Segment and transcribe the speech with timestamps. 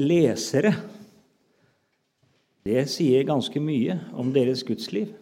[0.00, 0.72] lesere.
[2.66, 5.12] Det sier ganske mye om deres gudsliv.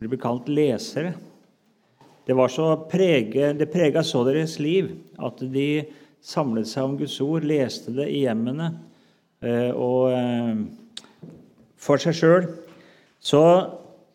[0.00, 1.14] De blir kalt lesere.
[2.24, 2.34] Det,
[2.90, 4.90] prege, det prega så deres liv
[5.20, 5.84] at de
[6.24, 8.70] samlet seg om Guds ord, leste det i hjemmene
[9.44, 10.62] eh, og eh,
[11.76, 12.48] for seg sjøl.
[13.20, 13.42] Så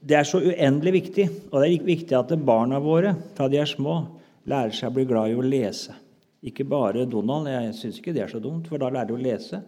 [0.01, 3.69] det er så uendelig viktig, og det er viktig at barna våre fra de er
[3.69, 4.01] små,
[4.49, 5.97] lærer seg å bli glad i å lese.
[6.45, 9.21] Ikke bare Donald, jeg syns ikke det er så dumt, for da lærer du å
[9.21, 9.61] lese.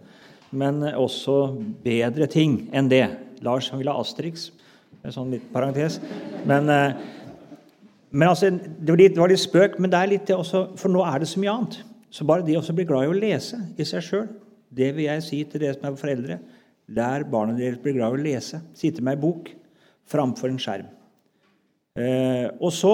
[0.51, 1.37] Men også
[1.83, 3.05] bedre ting enn det.
[3.43, 4.49] Lars han ville ha Asterix.
[5.01, 5.97] En sånn litt parentes.
[6.47, 6.99] Men, eh,
[8.11, 10.65] men altså, det, var litt, det var litt spøk, men det er litt det også,
[10.79, 11.79] for nå er det så mye annet.
[12.11, 14.27] Så bare de også blir glad i å lese i seg sjøl,
[14.71, 16.37] det vil jeg si til dere som er foreldre.
[16.95, 18.59] Lær barna deres bli glad i å lese.
[18.75, 19.51] Sitte med ei bok
[20.11, 20.89] framfor en skjerm.
[21.99, 22.93] Eh, og så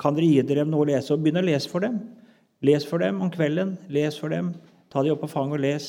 [0.00, 1.98] kan dere gi dere noe å lese, og begynne å lese for dem.
[2.64, 3.76] Les for dem om kvelden.
[3.92, 4.54] Les for dem.
[4.88, 5.88] Ta dem opp på fanget og les.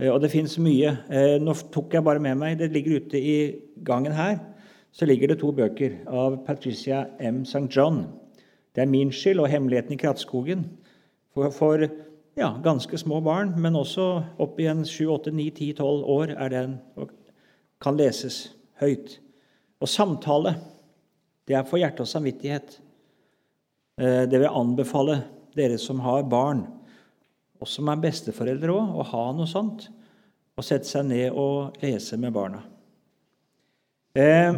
[0.00, 0.96] Eh, og det fins mye.
[1.12, 3.36] Eh, nå tok jeg bare med meg Det ligger ute i
[3.86, 4.40] gangen her.
[4.92, 7.44] Så ligger det to bøker av Patricia M.
[7.44, 7.68] St.
[7.70, 8.06] John.
[8.74, 10.64] Det er 'Min skyld' og 'Hemmeligheten i krattskogen'.
[11.34, 11.78] For, for
[12.36, 16.26] ja, ganske små barn, men også opp i en 7, 8, 9, 10, 12 år
[16.36, 16.80] er den
[17.80, 19.20] kan leses høyt.
[19.80, 20.56] Og samtale,
[21.48, 22.80] det er for hjerte og samvittighet.
[24.00, 25.22] Eh, det vil jeg anbefale
[25.56, 26.64] dere som har barn,
[27.62, 29.88] og som er besteforeldre òg, å ha noe sånt.
[30.58, 32.60] Og sette seg ned og lese med barna.
[34.12, 34.52] Eh,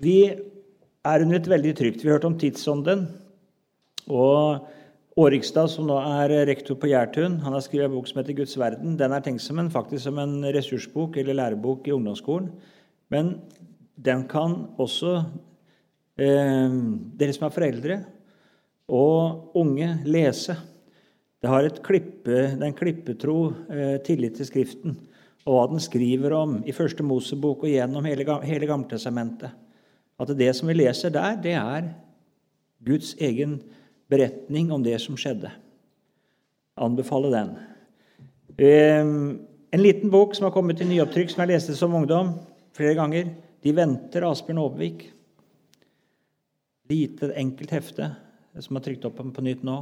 [0.00, 2.00] vi er under et veldig trygt.
[2.00, 3.04] Vi har hørt om tidsånden.
[4.08, 4.64] Og
[5.16, 8.56] Årikstad, som nå er rektor på Gjertun, han har skrevet en bok som heter 'Guds
[8.60, 8.98] verden'.
[8.98, 12.50] Den er tenkt som en, faktisk som en ressursbok eller lærebok i ungdomsskolen.
[13.08, 13.40] Men
[13.96, 15.24] den kan også
[16.18, 16.68] eh,
[17.16, 18.04] dere som er foreldre,
[18.86, 20.56] og unge lese.
[21.42, 23.38] Det har klippe, en klippetro
[23.70, 24.96] eh, tillit til Skriften
[25.46, 29.52] og hva den skriver om i Første Mosebok og gjennom hele, hele Gammeltestamentet.
[30.18, 31.90] At det som vi leser der, det er
[32.82, 33.60] Guds egen
[34.10, 35.52] beretning om det som skjedde.
[36.76, 37.54] Anbefaler den.
[38.58, 39.06] Eh,
[39.76, 42.38] en liten bok som har kommet i nyopptrykk, som jeg leste som ungdom
[42.76, 43.30] flere ganger.
[43.62, 45.12] 'De venter' Asbjørn Aabevik.
[46.90, 48.14] Lite, enkelt hefte
[48.64, 49.80] som er trykt opp på nytt nå,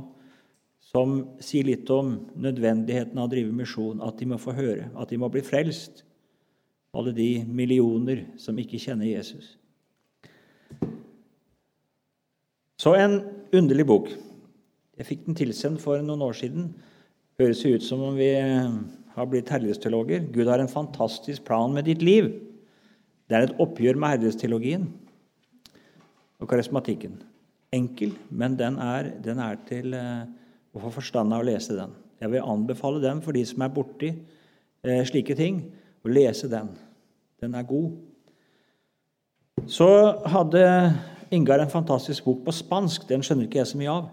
[0.84, 5.10] som sier litt om nødvendigheten av å drive misjon, at de må få høre, at
[5.10, 6.04] de må bli frelst,
[6.94, 9.56] alle de millioner som ikke kjenner Jesus.
[12.78, 13.20] Så en
[13.54, 14.10] underlig bok.
[14.98, 16.68] Jeg fikk den tilsendt for noen år siden.
[17.40, 20.28] Høres ut som om vi har blitt herlighetsteologer.
[20.34, 22.28] Gud har en fantastisk plan med ditt liv.
[23.26, 24.90] Det er et oppgjør med herlighetsteologien
[26.42, 27.16] og karismatikken
[27.74, 30.24] enkel, men den er, den er til eh,
[30.74, 31.92] å få forstand av å lese den.
[32.22, 35.64] Jeg vil anbefale den for de som er borti eh, slike ting,
[36.04, 36.70] å lese den.
[37.42, 37.96] Den er god.
[39.70, 39.88] Så
[40.28, 40.64] hadde
[41.34, 43.08] Ingar en fantastisk bok på spansk.
[43.08, 44.10] Den skjønner ikke jeg så mye av.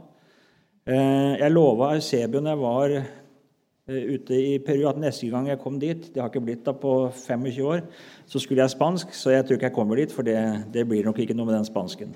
[0.89, 5.59] Eh, jeg lova Eusebio når jeg var eh, ute i Peru, at neste gang jeg
[5.61, 7.83] kom dit Det har ikke blitt da på 25 år.
[8.25, 10.39] Så skulle jeg spansk, så jeg tror ikke jeg kommer dit, for det,
[10.73, 12.16] det blir nok ikke noe med den spansken.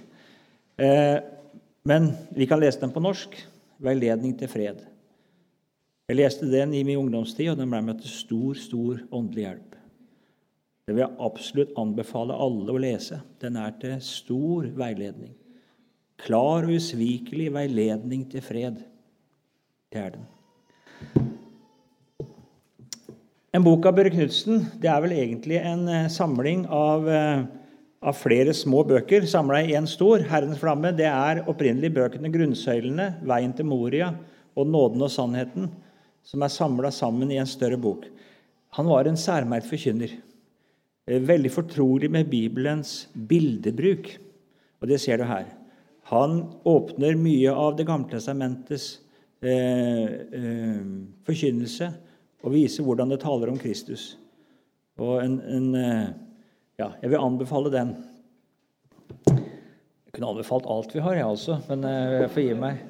[0.81, 1.19] Eh,
[1.85, 3.37] men vi kan lese den på norsk.
[3.77, 4.85] 'Veiledning til fred'.
[6.07, 9.75] Jeg leste den i min ungdomstid, og den ble meg til stor, stor åndelig hjelp.
[10.85, 13.17] Det vil jeg absolutt anbefale alle å lese.
[13.41, 15.33] Den er til stor veiledning.
[16.21, 18.77] Klar og usvikelig veiledning til fred.
[19.91, 20.27] Det er den.
[23.55, 27.45] En bok av Børre Knutsen er vel egentlig en eh, samling av eh,
[28.05, 30.21] av flere små bøker samla i én stor.
[30.21, 34.13] 'Herrens flamme' det er opprinnelig bøkene 'Grunnsøylene', 'Veien til Moria'
[34.55, 35.69] og 'Nåden og sannheten',
[36.23, 38.05] som er samla sammen i en større bok.
[38.77, 40.11] Han var en særmerkt forkynner.
[41.07, 44.17] Eh, veldig fortrolig med Bibelens bildebruk.
[44.81, 45.45] Og det ser du her.
[46.03, 48.99] Han åpner mye av Det gamle testamentets
[49.41, 50.85] eh, eh,
[51.25, 51.93] forkynnelse
[52.43, 54.17] og viser hvordan det taler om Kristus.
[54.97, 56.09] Og en, en eh,
[56.79, 57.93] ja, jeg vil anbefale den.
[59.29, 62.81] Jeg kunne anbefalt alt vi har, jeg også, men eh, jeg får gi meg.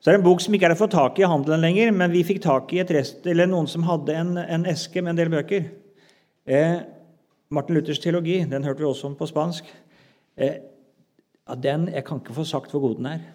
[0.00, 1.92] Så er det en bok som ikke er å få tak i i handelen lenger,
[1.96, 5.32] men vi fikk tak i rest, noen som hadde en, en, eske med en del
[5.32, 5.68] bøker.
[6.46, 6.78] Eh,
[7.52, 9.68] Martin Luthers teologi, den hørte vi også om på spansk.
[10.36, 10.60] Eh,
[11.62, 13.26] den, Jeg kan ikke få sagt hvor god den er.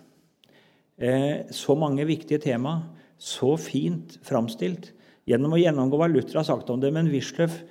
[0.98, 2.80] Eh, så mange viktige tema,
[3.18, 4.92] så fint framstilt.
[5.30, 7.62] Gjennom å gjennomgå hva Luther har sagt om det, men Wisløff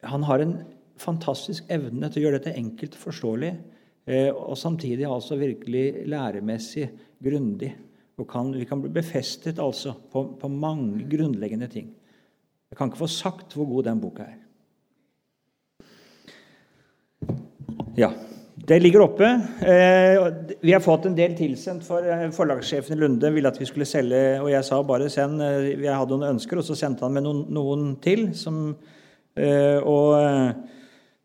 [0.00, 0.54] han har en
[1.00, 3.52] fantastisk evne til å gjøre dette enkelt og forståelig,
[4.10, 6.90] eh, og samtidig altså virkelig læremessig
[7.22, 7.72] grundig.
[8.20, 11.88] Og kan, vi kan bli befestet altså på, på, mange grunnleggende ting.
[12.70, 14.36] Jeg kan ikke få sagt hvor god den boka er.
[17.98, 18.12] Ja.
[18.60, 19.24] Det ligger oppe.
[19.64, 20.20] Eh,
[20.60, 23.88] vi har fått en del tilsendt, for eh, forlagssjefen i Lunde ville at vi skulle
[23.88, 27.24] selge, og jeg sa bare send Jeg hadde noen ønsker, og så sendte han med
[27.24, 28.28] noen, noen til.
[28.36, 28.60] Som,
[29.40, 30.04] og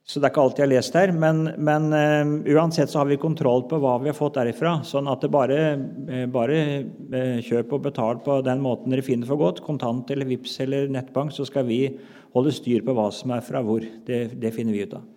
[0.06, 1.12] så det er ikke alt jeg har lest her.
[1.18, 4.76] Men, men uh, uansett så har vi kontroll på hva vi har fått derifra.
[4.86, 9.30] Sånn at det bare, uh, bare uh, kjøp og betal på den måten dere finner
[9.30, 9.64] for godt.
[9.66, 11.80] Kontant eller VIPS eller nettbank, så skal vi
[12.38, 13.82] holde styr på hva som er fra hvor.
[14.06, 15.10] Det, det finner vi ut av.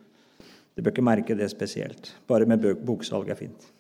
[0.73, 2.15] Du bør ikke merke det spesielt.
[2.31, 3.73] Bare med boksalg er fint.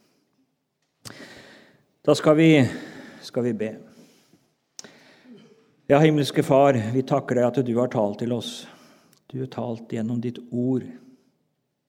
[2.04, 2.50] Da skal vi,
[3.24, 3.74] skal vi be.
[5.88, 8.66] Ja, himmelske Far, vi takker deg at du har talt til oss.
[9.28, 10.86] Du har talt gjennom ditt ord.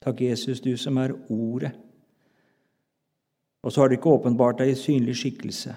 [0.04, 1.72] Takk, Jesus, du som er Ordet.
[3.60, 5.74] Og så har du ikke åpenbart deg i synlig skikkelse,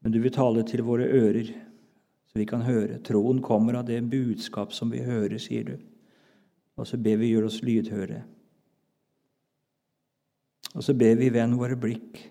[0.00, 1.50] men du vil tale til våre ører,
[2.30, 2.96] så vi kan høre.
[3.04, 5.74] Troen kommer av det budskap som vi hører, sier du.
[6.80, 8.22] Og så ber vi gjøre oss lydhøre.
[10.72, 12.22] Og så ber vi vend våre blikk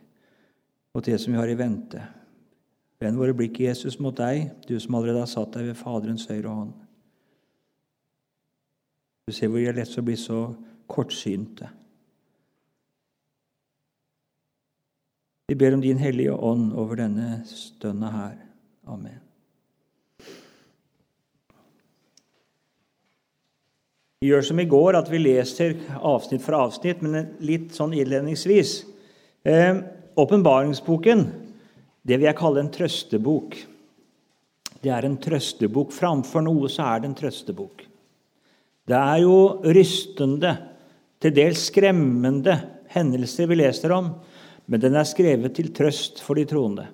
[0.95, 2.01] mot det som vi har i vente.
[3.01, 6.49] Vend våre blikk, Jesus, mot deg, du som allerede har satt deg ved Faderens høyre
[6.49, 6.73] hånd.
[9.27, 10.43] Du ser hvor vi er lett å bli så
[10.91, 11.69] kortsynte.
[15.51, 18.37] Vi ber om Din Hellige Ånd over denne stønna her.
[18.87, 19.19] Amen.
[24.21, 28.73] Vi gjør som i går, at vi leser avsnitt for avsnitt, men litt sånn innledningsvis.
[29.43, 29.81] Eh,
[32.01, 33.57] det vil jeg kalle en trøstebok.
[34.81, 35.91] Det er en trøstebok.
[35.91, 37.90] Framfor noe så er det en trøstebok.
[38.87, 40.55] Det er jo rystende,
[41.21, 42.55] til dels skremmende
[42.89, 44.07] hendelser vi leser om,
[44.65, 46.87] men den er skrevet til trøst for de troende.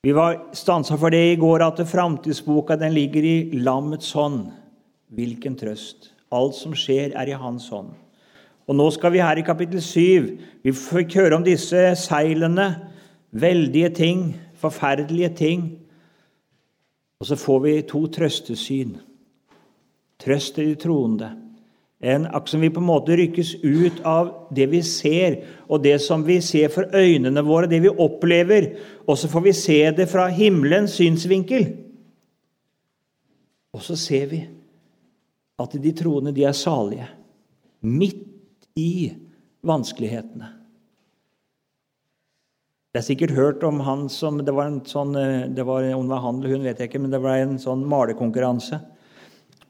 [0.00, 4.46] Vi var stansa for det i går, at framtidsboka ligger i lammets hånd.
[5.12, 6.14] Hvilken trøst!
[6.32, 7.90] Alt som skjer, er i hans hånd.
[8.70, 10.30] Og Nå skal vi her i kapittel 7.
[10.62, 12.68] Vi fikk høre om disse seilene.
[13.34, 14.22] Veldige ting,
[14.56, 15.64] forferdelige ting.
[17.20, 18.94] Og så får vi to trøstesyn.
[20.20, 21.30] Trøst til de troende.
[22.00, 26.22] En som vi på en måte rykkes ut av det vi ser, og det som
[26.24, 28.70] vi ser for øynene våre, det vi opplever.
[29.04, 31.66] Og så får vi se det fra himmelens synsvinkel.
[33.76, 34.40] Og så ser vi
[35.60, 37.08] at de troende, de er salige.
[37.84, 38.24] Midt
[38.80, 39.12] i
[39.64, 40.56] vanskelighetene.
[42.90, 45.12] Jeg har sikkert hørt om han som Det var en sånn,
[45.54, 47.60] det var, om det var han eller hun, vet jeg ikke, men det var en
[47.60, 48.80] sånn malekonkurranse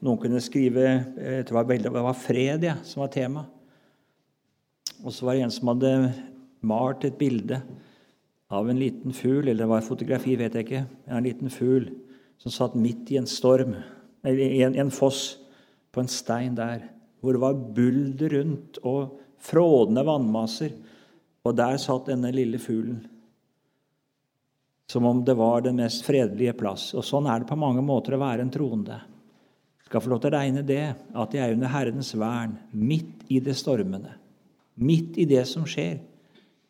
[0.01, 0.85] noen kunne skrive
[1.17, 3.45] eh, Det var, det var fred ja, som var tema.
[5.01, 5.93] Og så var det en som hadde
[6.65, 7.61] malt et bilde
[8.51, 11.87] av en liten fugl, eller det var fotografi, vet jeg ikke, en liten fugl
[12.41, 13.77] som satt midt i en storm,
[14.25, 15.37] eller en, en foss,
[15.91, 16.85] på en stein der,
[17.19, 20.71] hvor det var bulder rundt og frådende vannmasser.
[21.43, 23.01] Og der satt denne lille fuglen.
[24.87, 26.91] Som om det var den mest fredelige plass.
[26.95, 29.01] Og sånn er det på mange måter å være en troende
[29.91, 30.83] skal få lov til å regne det
[31.19, 34.13] at jeg er under Herrens vern midt i det stormende,
[34.79, 35.97] midt i det som skjer.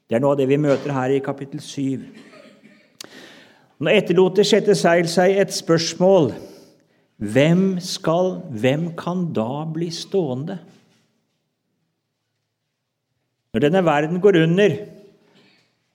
[0.09, 2.01] Det er noe av det vi møter her i kapittel 7.
[3.77, 6.31] Nå etterlot det sjette seil seg et spørsmål.
[7.21, 10.57] Hvem skal, hvem kan da bli stående?
[13.53, 14.75] Når denne verden går under,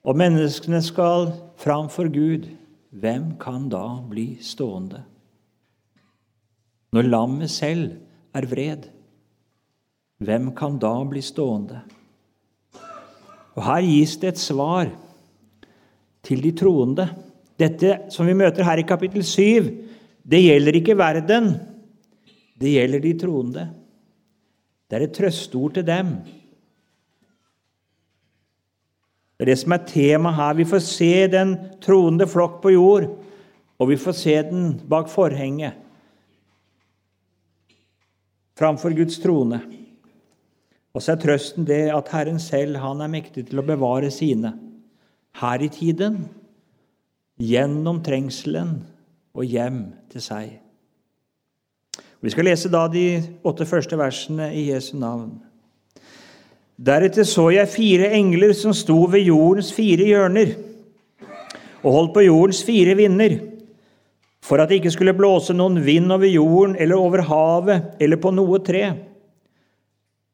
[0.06, 2.46] og menneskene skal framfor Gud,
[2.94, 5.02] hvem kan da bli stående?
[6.94, 7.96] Når lammet selv
[8.36, 8.86] er vred,
[10.22, 11.82] hvem kan da bli stående?
[13.56, 14.90] Og Her gis det et svar
[16.26, 17.08] til de troende.
[17.56, 19.70] Dette som vi møter her i kapittel 7,
[20.26, 21.54] det gjelder ikke verden.
[22.60, 23.68] Det gjelder de troende.
[24.86, 26.12] Det er et trøsteord til dem.
[29.36, 30.52] Det er det som er temaet her.
[30.60, 33.08] Vi får se den troende flokk på jord,
[33.76, 35.85] og vi får se den bak forhenget
[38.56, 39.60] framfor Guds trone.
[40.96, 44.54] Og så er trøsten det at Herren selv han er mektig til å bevare sine
[45.36, 46.22] her i tiden,
[47.36, 48.78] gjennom trengselen
[49.36, 50.54] og hjem til seg.
[52.24, 55.34] Vi skal lese da de åtte første versene i Jesu navn.
[56.76, 60.54] Deretter så jeg fire engler som sto ved jordens fire hjørner
[61.84, 63.36] og holdt på jordens fire vinder
[64.46, 68.30] for at det ikke skulle blåse noen vind over jorden eller over havet eller på
[68.34, 68.84] noe tre.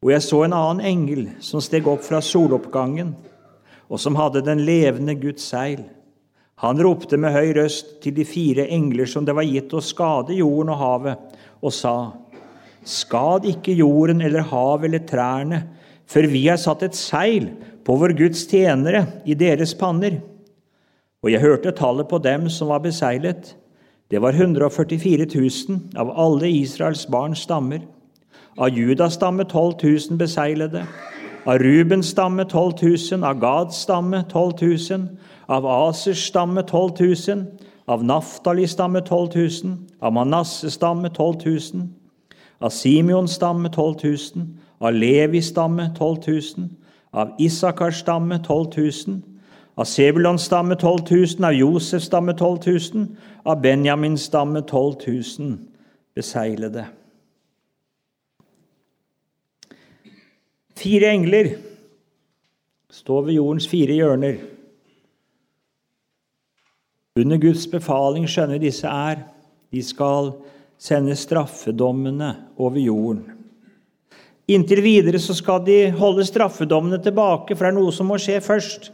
[0.03, 3.15] Og jeg så en annen engel som steg opp fra soloppgangen,
[3.89, 5.85] og som hadde den levende Guds seil.
[6.63, 10.37] Han ropte med høy røst til de fire engler som det var gitt å skade
[10.37, 11.97] jorden og havet, og sa:"
[12.83, 15.61] Skad ikke jorden eller havet eller trærne,
[16.05, 17.47] for vi har satt et seil
[17.87, 20.19] på vår Guds tjenere i deres panner.
[21.23, 23.55] Og jeg hørte tallet på dem som var beseglet.
[24.13, 27.81] Det var 144 000 av alle Israels barns stammer.
[28.57, 29.73] Av Judas stamme 12
[30.11, 30.83] 000 beseglede.
[31.45, 32.73] Av Rubens stamme 12
[33.13, 33.25] 000.
[33.25, 34.53] Av Gads stamme 12
[34.91, 35.09] 000.
[35.47, 36.93] Av Asers stamme 12
[37.29, 37.45] 000.
[37.87, 39.29] Av Naftalis stamme 12
[39.65, 39.77] 000.
[40.01, 41.89] Av Manasses stamme 12 000.
[42.61, 44.17] Av Simeons stamme 12 000.
[44.79, 46.69] Av Levis stamme 12 000.
[47.11, 49.32] Av Isakars stamme 12 000
[49.75, 52.59] av Sebulons stamme 12 000, av Josefs stamme 12
[52.95, 53.07] 000,
[53.45, 54.95] av Benjamins stamme 12
[55.39, 55.59] 000
[56.15, 56.87] beseglede.
[60.77, 61.55] Fire engler
[62.93, 64.41] står ved jordens fire hjørner.
[67.17, 69.27] Under Guds befaling skjønner disse er
[69.73, 70.33] de skal
[70.81, 73.23] sende straffedommene over jorden.
[74.53, 78.41] Inntil videre så skal de holde straffedommene tilbake, for det er noe som må skje
[78.43, 78.91] først.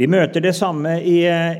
[0.00, 1.18] Vi møter det samme i,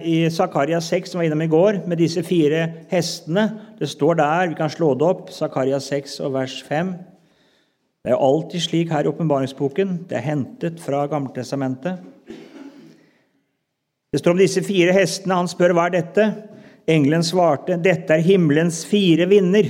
[0.09, 3.43] i Zakaria 6, som var innom i går, med disse fire hestene.
[3.77, 6.95] Det står der, vi kan slå det opp, Zakaria 6 og vers 5.
[8.01, 9.93] Det er alltid slik her i åpenbaringsboken.
[10.09, 12.01] Det er hentet fra Gammeltestamentet.
[14.09, 15.37] Det står om disse fire hestene.
[15.43, 16.31] Han spør hva er dette.
[16.89, 19.69] Engelen svarte, dette er himmelens fire vinder,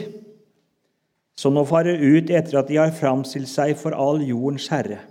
[1.35, 5.03] som nå farer ut etter at de har framstilt seg for all jordens herre.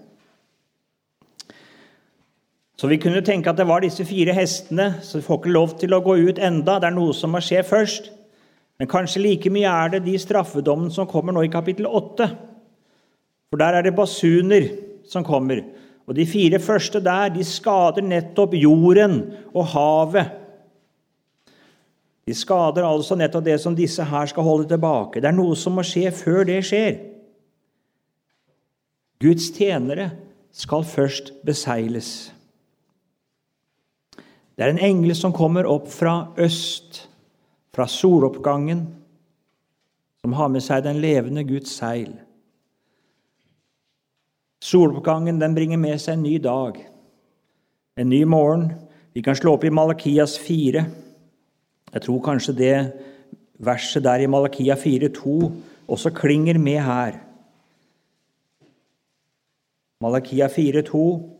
[2.79, 5.73] Så vi kunne tenke at det var disse fire hestene, så vi får ikke lov
[5.81, 6.77] til å gå ut enda.
[6.79, 8.07] Det er noe som må skje først.
[8.79, 12.29] Men kanskje like mye er det de straffedommene som kommer nå i kapittel 8.
[13.51, 14.69] For der er det basuner
[15.11, 15.65] som kommer.
[16.07, 19.19] Og de fire første der, de skader nettopp jorden
[19.51, 20.31] og havet.
[22.23, 25.19] De skader altså nettopp det som disse her skal holde tilbake.
[25.19, 26.95] Det er noe som må skje før det skjer.
[29.19, 30.13] Guds tjenere
[30.55, 32.29] skal først besegles.
[34.59, 37.05] Det er en engel som kommer opp fra øst,
[37.71, 38.81] fra soloppgangen,
[40.19, 42.11] som har med seg den levende Guds seil.
[44.59, 46.75] Soloppgangen den bringer med seg en ny dag,
[47.95, 48.67] en ny morgen.
[49.15, 50.83] Vi kan slå opp i Malakias 4.
[51.93, 52.75] Jeg tror kanskje det
[53.63, 55.39] verset der i Malakia 4,2
[55.87, 57.15] også klinger med her.
[60.03, 61.38] Malakia 4,2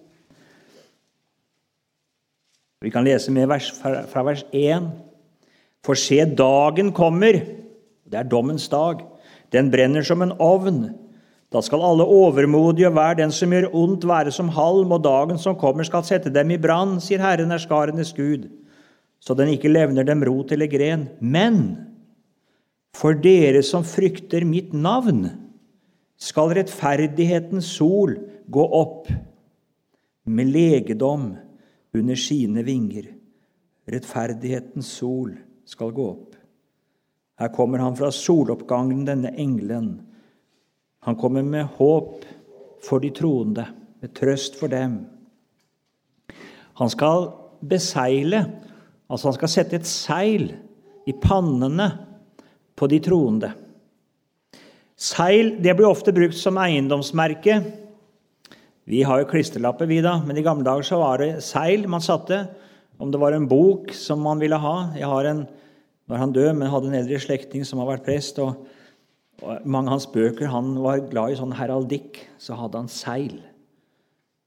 [2.81, 4.87] vi kan lese med vers, fra vers 1.
[5.83, 7.41] For se, dagen kommer.
[8.07, 9.03] Det er dommens dag.
[9.51, 10.85] Den brenner som en ovn.
[11.51, 15.39] Da skal alle overmodige og hver den som gjør ondt, være som halm, og dagen
[15.41, 18.45] som kommer, skal sette dem i brann, sier Herren er skarenes Gud,
[19.19, 21.07] så den ikke levner dem rot eller gren.
[21.19, 21.57] Men
[22.95, 25.25] for dere som frykter mitt navn,
[26.21, 28.13] skal rettferdighetens sol
[28.51, 29.09] gå opp
[30.29, 31.31] med legedom
[31.93, 33.07] under sine vinger.
[33.89, 35.33] Rettferdighetens sol
[35.65, 36.35] skal gå opp.
[37.39, 39.93] Her kommer han fra soloppgangen, denne engelen.
[41.07, 42.25] Han kommer med håp
[42.83, 43.65] for de troende,
[43.99, 44.99] med trøst for dem.
[46.79, 47.29] Han skal
[47.65, 48.43] beseile,
[49.07, 50.51] altså han skal sette et seil
[51.07, 51.89] i pannene
[52.75, 53.51] på de troende.
[54.99, 57.61] Seil det blir ofte brukt som eiendomsmerke
[58.89, 62.01] vi har jo klistrelapper, vi, da, men i gamle dager så var det seil man
[62.01, 62.47] satte.
[62.97, 64.75] Om det var en bok som man ville ha.
[64.97, 65.45] Jeg har en,
[66.09, 68.39] Nå er han døde, men hadde en eldre slektning som har vært prest.
[68.41, 68.65] og
[69.61, 72.17] Mange av hans bøker Han var glad i sånn heraldikk.
[72.41, 73.37] Så hadde han seil.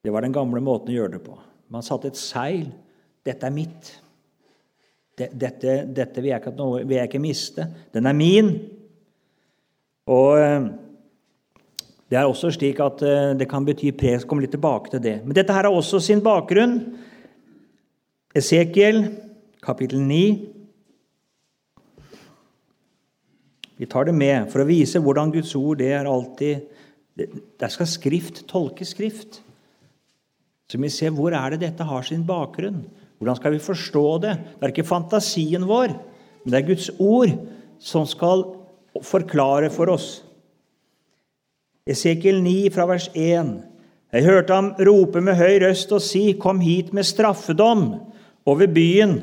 [0.03, 1.39] Det var den gamle måten å gjøre det på.
[1.71, 2.67] Man satte et seil.
[3.23, 3.93] 'Dette er mitt'.
[5.15, 7.67] Dette, dette vil, jeg ikke, vil, jeg ikke, miste.
[7.95, 8.49] Den er min.
[10.11, 10.67] Og eh,
[12.12, 14.26] det er også slik at eh, det kan bety pres.
[14.28, 15.14] Kommer litt tilbake til det.
[15.25, 16.75] Men dette her har også sin bakgrunn.
[18.37, 19.07] Esekiel,
[19.64, 20.19] kapittel 9.
[23.81, 26.69] Vi tar det med for å vise hvordan Guds ord det er alltid
[27.16, 29.40] Der skal Skrift tolke Skrift.
[30.69, 32.83] Så vi ser hvor er det dette har sin bakgrunn.
[33.21, 34.35] Hvordan skal vi forstå det?
[34.37, 35.97] Det er ikke fantasien vår,
[36.45, 37.33] men det er Guds ord
[37.81, 38.45] som skal
[39.00, 40.23] forklare for oss.
[41.83, 43.49] Esekiel 9 fra vers 1.
[44.15, 47.89] Jeg hørte ham rope med høy røst og si, Kom hit med straffedom
[48.47, 49.17] over byen,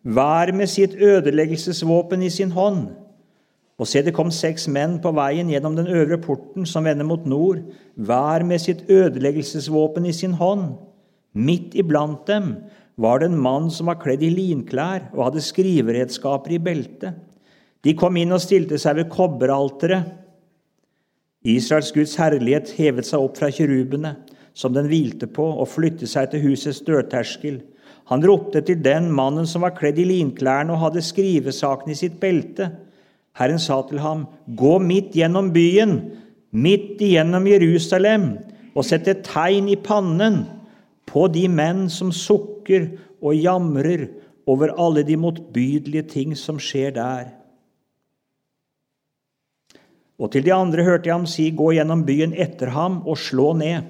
[0.00, 2.86] hver med sitt ødeleggelsesvåpen i sin hånd.
[3.76, 7.28] Og se, det kom seks menn på veien gjennom den øvre porten som vender mot
[7.28, 7.60] nord,
[8.00, 10.70] hver med sitt ødeleggelsesvåpen i sin hånd.
[11.36, 12.54] Midt iblant dem
[12.96, 17.12] var det en mann som var kledd i linklær og hadde skriveredskaper i beltet.
[17.84, 20.24] De kom inn og stilte seg ved kobberalteret.
[21.46, 24.16] Israels Guds herlighet hevet seg opp fra kirubene,
[24.56, 27.60] som den hvilte på, og flyttet seg til husets dørterskel.
[28.10, 32.18] Han ropte til den mannen som var kledd i linklærne og hadde skrivesaken i sitt
[32.22, 32.70] belte.
[33.36, 34.26] Herren sa til ham,
[34.58, 35.98] Gå midt gjennom byen,
[36.50, 38.30] midt igjennom Jerusalem,
[38.76, 40.44] og sett et tegn i pannen
[41.08, 42.90] på de menn som sukker
[43.22, 44.08] og jamrer
[44.46, 47.30] over alle de motbydelige ting som skjer der.
[50.16, 53.52] Og til de andre hørte jeg ham si, Gå gjennom byen etter ham og slå
[53.58, 53.84] ned.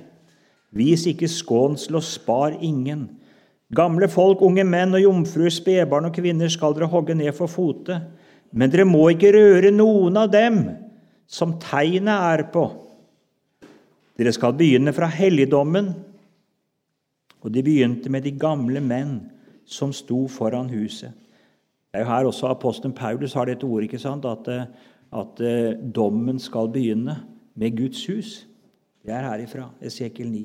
[0.77, 3.09] Vis ikke skånsel og spar ingen.
[3.75, 7.99] Gamle folk, unge menn og jomfruer, spedbarn og kvinner skal dere hogge ned for fote.
[8.53, 10.61] Men dere må ikke røre noen av dem
[11.27, 12.67] som tegnet er på.
[14.17, 15.91] Dere skal begynne fra helligdommen.
[17.43, 19.19] Og de begynte med de gamle menn
[19.67, 21.11] som sto foran huset.
[21.91, 24.25] Det er jo her også Apostelen Paulus har dette ordet, ikke sant?
[24.25, 24.49] at
[25.15, 27.17] at eh, dommen skal begynne
[27.55, 28.47] med Guds hus.
[29.05, 30.45] Det er herifra, Esekiel 9.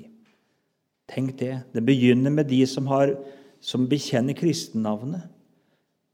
[1.12, 1.54] Tenk det.
[1.74, 3.16] Det begynner med de som, har,
[3.60, 5.26] som bekjenner kristennavnet,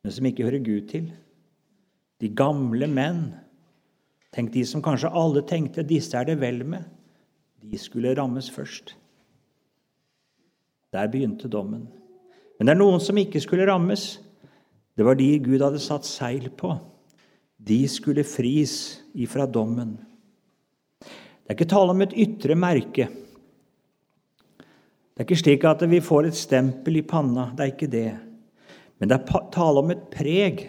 [0.03, 1.11] men som ikke hører Gud til.
[2.21, 3.27] De gamle menn.
[4.33, 6.87] Tenk de som kanskje alle tenkte disse er det vel med.
[7.61, 8.95] De skulle rammes først.
[10.93, 11.87] Der begynte dommen.
[12.57, 14.17] Men det er noen som ikke skulle rammes.
[14.97, 16.73] Det var de Gud hadde satt seil på
[17.57, 19.97] de skulle fris ifra dommen.
[21.01, 23.07] Det er ikke tale om et ytre merke.
[25.17, 27.49] Det er ikke slik at vi får et stempel i panna.
[27.55, 28.09] Det er ikke det.
[28.99, 30.67] Men det er tale om et preg.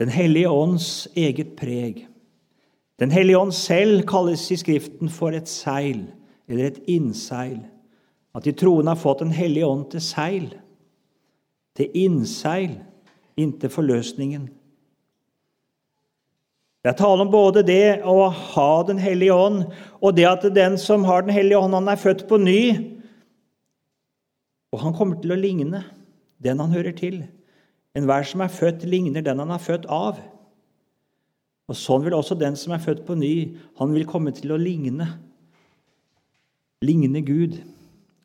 [0.00, 2.06] Den hellige ånds eget preg.
[3.00, 6.04] Den hellige ånd selv kalles i Skriften for et seil,
[6.48, 7.60] eller et innseil.
[8.36, 10.48] At de troende har fått Den hellige ånd til seil,
[11.76, 12.78] til innseil
[13.40, 14.48] inntil forløsningen.
[16.80, 19.66] Det er tale om både det å ha Den hellige ånd,
[20.00, 22.62] og det at den som har Den hellige ånd, han er født på ny.
[24.72, 25.84] Og han kommer til å ligne
[26.40, 27.24] den han hører til.
[27.96, 30.20] Enhver som er født, ligner den han er født av.
[31.68, 34.58] Og Sånn vil også den som er født på ny, han vil komme til å
[34.58, 35.06] ligne.
[36.82, 37.60] Ligne Gud.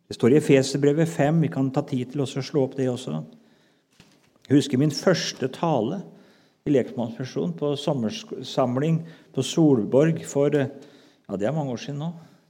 [0.06, 1.41] Det står i Efeserbrevet 5.
[1.44, 3.20] Vi kan ta tid til å slå opp det også.
[4.48, 6.04] Jeg husker min første tale
[6.65, 8.95] i lekmannsmisjonen på sommersamling
[9.34, 12.08] på Solborg for ja, det er mange år siden nå.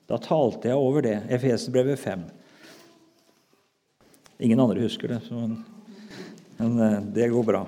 [0.08, 1.18] Da talte jeg over det.
[1.36, 2.24] Efeserbrevet 5.
[4.48, 5.58] Ingen andre husker det, men,
[6.62, 7.62] men eh, det går bra.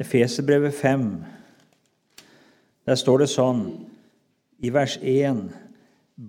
[0.00, 1.06] Efeserbrevet 5.
[2.88, 3.62] Der står det sånn
[4.64, 5.50] i vers 1.: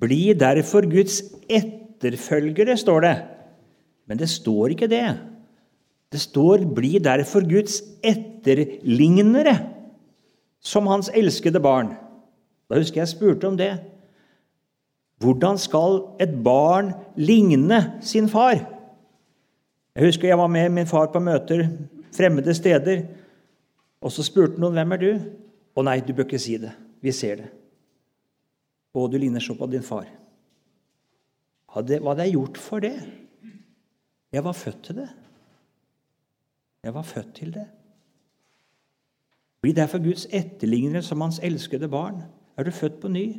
[0.03, 3.17] Bli derfor Guds etterfølgere, står det.
[4.03, 5.28] Men det står ikke det.
[6.12, 9.58] Det står 'bli derfor Guds etterlignere',
[10.60, 11.95] som hans elskede barn.
[12.69, 13.80] Da husker jeg spurte om det.
[15.17, 18.56] Hvordan skal et barn ligne sin far?
[19.95, 21.67] Jeg husker jeg var med min far på møter
[22.15, 23.04] fremmede steder.
[24.02, 25.19] Og så spurte noen 'Hvem er du?'
[25.76, 26.72] 'Å nei, du bør ikke si det.
[27.02, 27.52] Vi ser det.'
[28.95, 30.08] 'Å, du ligner så på din far.'
[31.69, 32.95] Hva hadde jeg gjort for det?
[34.32, 35.10] Jeg var født til det.
[36.83, 37.67] Jeg var født til det.
[39.61, 42.21] Bli derfor Guds etterlignere som hans elskede barn.
[42.57, 43.33] Er du født på ny,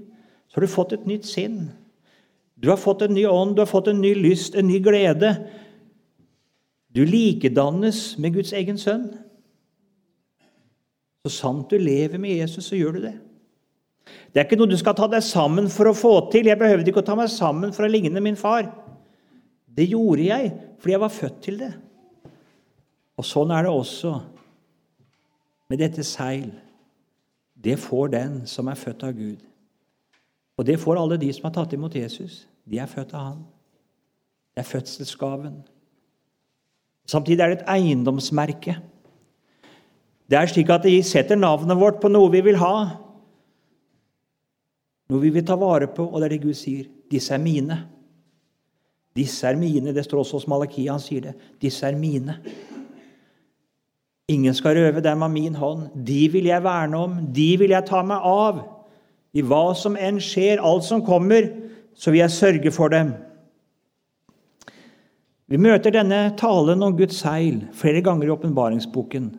[0.49, 1.71] så har du fått et nytt sinn.
[2.61, 5.33] Du har fått en ny ånd, du har fått en ny lyst, en ny glede.
[6.95, 9.09] Du likedannes med Guds egen sønn.
[11.25, 13.17] Så sant du lever med Jesus, så gjør du det.
[14.33, 16.49] Det er ikke noe du skal ta deg sammen for å få til.
[16.51, 18.69] Jeg behøvde ikke å ta meg sammen for å ligne min far.
[19.71, 21.71] Det gjorde jeg fordi jeg var født til det.
[23.21, 24.15] Og sånn er det også
[25.69, 26.49] med dette seil.
[27.61, 29.43] Det får den som er født av Gud.
[30.57, 32.47] Og det får alle de som har tatt imot Jesus.
[32.65, 33.43] De er født av Han.
[34.55, 35.61] Det er fødselsgaven.
[37.09, 38.79] Samtidig er det et eiendomsmerke.
[40.31, 42.75] Det er slik at de setter navnet vårt på noe vi vil ha,
[45.11, 46.87] noe vi vil ta vare på, og det er det Gud sier.
[47.11, 47.81] Disse er mine.
[49.17, 49.95] Disse er mine.
[49.95, 51.35] Det står også hos Malakia, han sier det.
[51.63, 52.39] Disse er mine.
[54.31, 55.89] Ingen skal røve dem av min hånd.
[56.07, 58.63] De vil jeg verne om, de vil jeg ta meg av.
[59.35, 61.49] I hva som enn skjer, alt som kommer,
[61.99, 63.13] så vil jeg sørge for dem.
[65.51, 69.33] Vi møter denne talen om Guds seil flere ganger i åpenbaringsboken.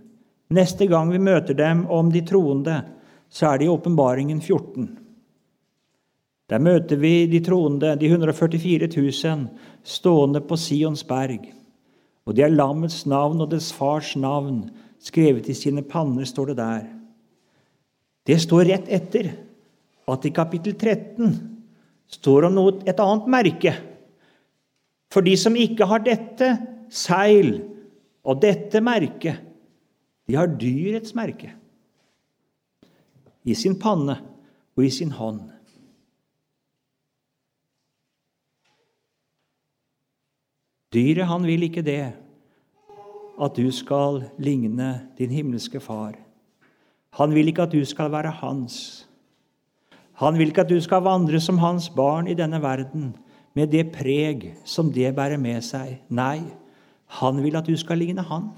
[0.51, 2.81] Neste gang vi møter dem om de troende,
[3.31, 4.89] så er det i åpenbaringen 14.
[6.51, 9.45] Der møter vi de troende, de 144 000,
[9.87, 11.47] stående på Sions berg.
[12.25, 14.67] Og det er lammets navn og dets fars navn
[15.01, 16.83] skrevet i sine panner, står det der.
[18.27, 19.31] Det står rett etter
[20.11, 21.31] at i kapittel 13
[22.11, 23.73] står om et annet merke.
[25.11, 26.51] For de som ikke har dette
[26.93, 27.57] seil
[28.21, 29.41] og dette merket,
[30.29, 31.49] de har dyrets merke
[33.43, 34.19] i sin panne
[34.77, 35.41] og i sin hånd.
[40.93, 42.13] Dyret, han vil ikke det,
[43.41, 46.17] at du skal ligne din himmelske far.
[47.15, 49.07] Han vil ikke at du skal være hans.
[50.19, 53.13] Han vil ikke at du skal vandre som hans barn i denne verden
[53.55, 55.97] med det preg som det bærer med seg.
[56.09, 56.43] Nei,
[57.19, 58.51] han vil at du skal ligne han.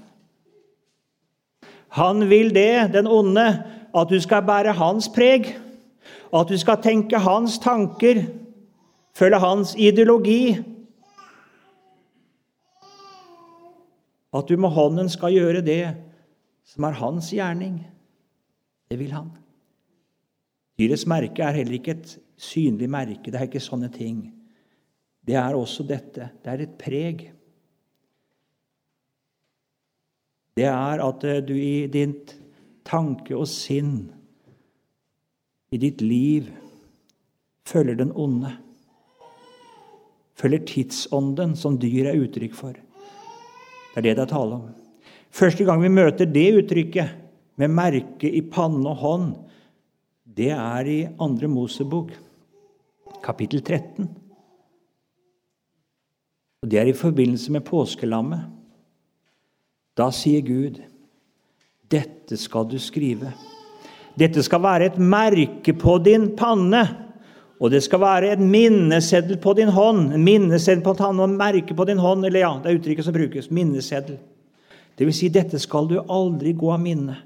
[1.94, 3.46] Han vil det, den onde,
[3.94, 5.54] at du skal bære hans preg,
[6.34, 8.24] at du skal tenke hans tanker,
[9.14, 10.58] følge hans ideologi.
[14.34, 15.94] At du med hånden skal gjøre det
[16.66, 17.78] som er hans gjerning.
[18.90, 19.30] Det vil han.
[20.78, 23.30] Dyrets merke er heller ikke et synlig merke.
[23.30, 24.26] Det er ikke sånne ting.
[25.24, 26.32] Det er også dette.
[26.42, 27.28] Det er et preg.
[30.54, 32.14] Det er at eh, du i din
[32.86, 34.12] tanke og sinn,
[35.74, 36.50] i ditt liv,
[37.66, 38.52] følger den onde.
[40.38, 42.78] Følger tidsånden, som dyr er uttrykk for.
[43.94, 44.70] Det er det det er tale om.
[45.30, 47.20] Første gang vi møter det uttrykket,
[47.54, 49.28] med merke i panne og hånd,
[50.26, 52.10] det er i Andre Mosebok,
[53.22, 54.08] kapittel 13.
[56.64, 58.50] Og Det er i forbindelse med påskelammet.
[59.96, 60.80] Da sier Gud,
[61.86, 63.30] 'Dette skal du skrive'.
[64.18, 67.03] Dette skal være et merke på din panne,
[67.60, 70.12] og det skal være en minneseddel på din hånd.
[70.12, 72.26] En minneseddel på og merke på din hånd.
[72.26, 73.50] Eller ja, det er uttrykket som brukes.
[73.50, 74.18] Minneseddel.
[74.98, 77.16] Det vil si, dette skal du aldri gå av minne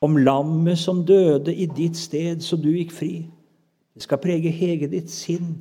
[0.00, 3.12] om lammet som døde i ditt sted, så du gikk fri.
[3.94, 5.56] Det skal prege hege ditt sinn,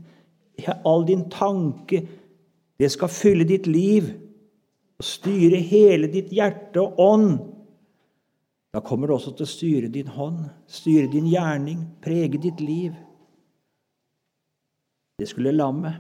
[0.86, 2.04] all din tanke.
[2.78, 4.12] Det skal fylle ditt liv
[4.98, 7.32] og styre hele ditt hjerte og ånd.
[8.74, 12.94] Da kommer det også til å styre din hånd, styre din gjerning, prege ditt liv.
[15.18, 15.98] Det skulle lammet.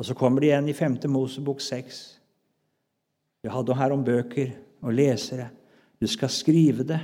[0.00, 0.96] Og så kommer det igjen i 5.
[1.12, 2.20] Mosebok 6.
[3.44, 5.50] Vi hadde her om bøker og lesere.
[6.00, 7.00] Du skal skrive det.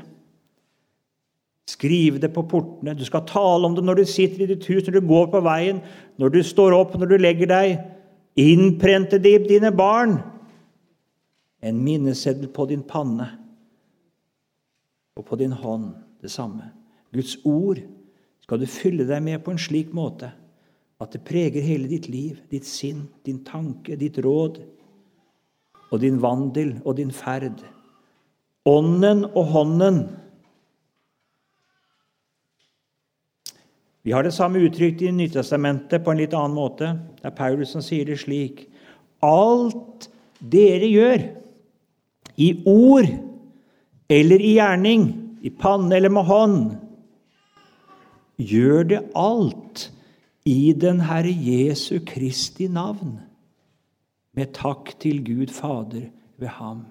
[1.69, 2.95] Skrive det på portene.
[2.97, 5.43] Du skal tale om det når du sitter i ditt hus, når du går på
[5.45, 5.83] veien,
[6.17, 7.77] når du står opp, når du legger deg.
[8.41, 10.17] Innprente det i dine barn.
[11.61, 13.29] En minneseddel på din panne
[15.17, 15.91] og på din hånd
[16.25, 16.71] det samme.
[17.13, 17.81] Guds ord
[18.45, 20.33] skal du fylle deg med på en slik måte
[21.01, 24.61] at det preger hele ditt liv, ditt sinn, din tanke, ditt råd
[25.91, 27.61] og din vandel og din ferd.
[28.67, 30.01] Ånden og hånden.
[34.07, 36.93] Vi har det samme uttrykt i Nytestamentet på en litt annen måte.
[37.19, 38.65] Det er Paulus som sier det slik.
[39.23, 41.25] Alt dere gjør,
[42.37, 43.09] i ord
[44.13, 45.07] eller i gjerning,
[45.43, 46.59] i panne eller med hånd,
[48.37, 49.87] gjør det alt
[50.47, 53.19] i den Herre Jesu Kristi navn,
[54.37, 56.07] med takk til Gud Fader
[56.39, 56.85] ved ham.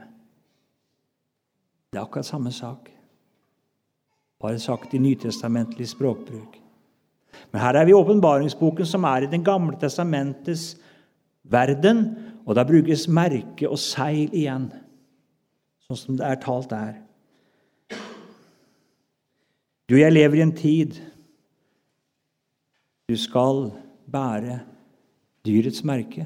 [1.87, 2.89] Det er akkurat samme sak,
[4.41, 6.59] bare sagt i nytestamentlig språkbruk.
[7.51, 10.75] Men her er vi i åpenbaringsboken, som er i Den gamle testamentets
[11.43, 12.15] verden,
[12.45, 14.67] og da brukes merke og seil igjen,
[15.87, 16.93] sånn som det er talt der.
[19.89, 20.97] Du, jeg lever i en tid
[23.05, 23.67] du skal
[24.09, 24.59] bære
[25.45, 26.25] dyrets merke.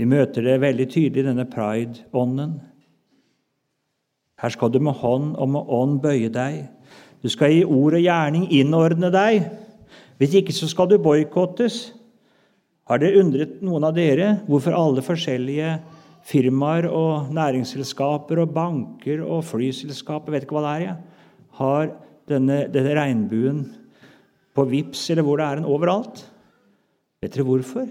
[0.00, 2.54] Vi møter det veldig tydelig i denne pride-ånden.
[4.40, 6.64] Her skal du med hånd og med ånd bøye deg.
[7.22, 9.44] Du skal i ord og gjerning innordne deg.
[10.18, 11.92] Hvis ikke så skal du boikottes.
[12.88, 15.76] Har det undret noen av dere hvorfor alle forskjellige
[16.26, 20.98] firmaer og næringsselskaper og banker og flyselskaper vet ikke hva det er,
[21.60, 21.94] har
[22.30, 23.62] denne, denne regnbuen
[24.52, 26.22] på VIPS eller hvor det er en overalt?
[27.22, 27.86] Vet dere hvorfor?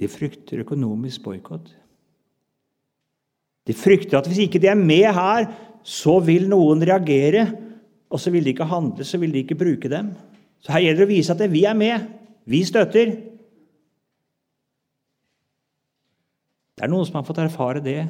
[0.00, 1.68] De frykter økonomisk boikott.
[3.64, 5.46] De frykter at hvis ikke de er med her,
[5.84, 7.46] så vil noen reagere.
[8.10, 10.12] Og så vil de ikke handle, så vil de ikke bruke dem.
[10.62, 12.04] Så her gjelder det å vise at vi er med.
[12.48, 13.14] Vi støtter.
[16.74, 18.02] Det er noen som har fått erfare det,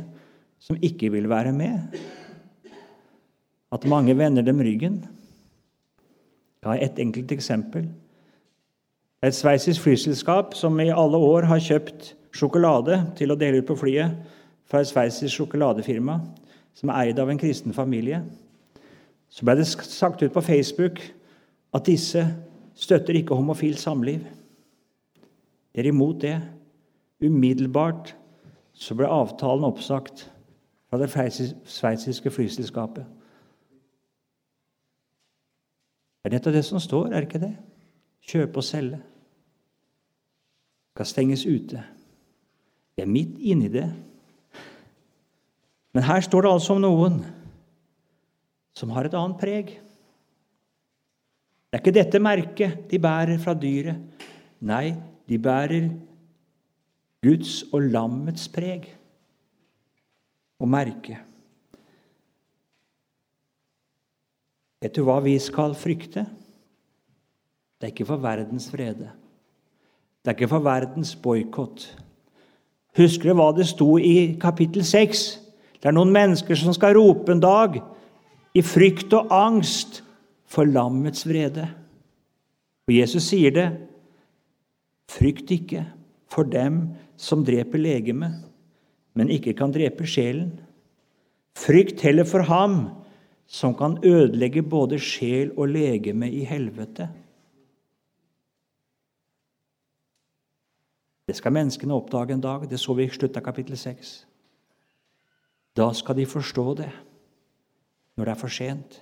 [0.63, 1.97] som ikke vil være med.
[3.75, 5.03] At mange vender dem ryggen.
[6.63, 7.89] Jeg har ett enkelt eksempel.
[9.25, 13.77] Et sveitsisk flyselskap som i alle år har kjøpt sjokolade til å dele ut på
[13.79, 14.17] flyet
[14.69, 16.19] fra et sveitsisk sjokoladefirma
[16.75, 18.23] som er eid av en kristen familie.
[19.29, 21.01] Så ble det sagt ut på Facebook
[21.75, 22.23] at disse
[22.75, 24.23] støtter ikke homofilt samliv.
[25.75, 26.37] De er imot det.
[27.25, 28.15] Umiddelbart
[28.75, 30.29] så ble avtalen oppsagt
[30.91, 33.07] fra det sveitsiske flyselskapet.
[36.25, 37.53] Det er nettopp det som står, er det ikke det?
[38.25, 38.99] Kjøpe og selge.
[40.95, 41.83] Skal stenges ute.
[42.97, 43.85] Vi er midt inni det.
[45.93, 47.19] Men her står det altså om noen
[48.73, 49.75] som har et annet preg.
[51.69, 54.25] Det er ikke dette merket de bærer fra dyret.
[54.65, 54.95] Nei,
[55.29, 55.91] de bærer
[57.21, 58.89] Guds og lammets preg
[60.57, 61.21] og merke.
[64.85, 66.27] Vet du hva vi skal frykte?
[67.81, 69.07] Det er ikke for verdens frede.
[70.21, 71.87] Det er ikke for verdens boikott.
[72.99, 75.23] Husker du hva det sto i kapittel 6?
[75.81, 77.79] Det er noen mennesker som skal rope en dag
[78.53, 80.03] i frykt og angst
[80.45, 81.65] for lammets vrede.
[82.85, 83.71] Og Jesus sier det.
[85.09, 85.87] Frykt ikke
[86.29, 88.37] for dem som dreper legemet,
[89.17, 90.53] men ikke kan drepe sjelen.
[91.57, 93.04] Frykt heller for ham
[93.47, 97.09] som kan ødelegge både sjel og legeme i helvete.
[101.25, 102.69] Det skal menneskene oppdage en dag.
[102.71, 104.27] Det så vi i slutten av kapittel 6.
[105.77, 106.93] Da skal de forstå det
[108.15, 109.01] når det er for sent.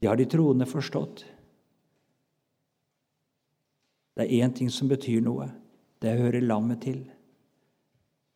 [0.00, 1.24] Det har de troende forstått.
[4.16, 5.50] Det er én ting som betyr noe.
[6.00, 7.02] Det hører lammet til.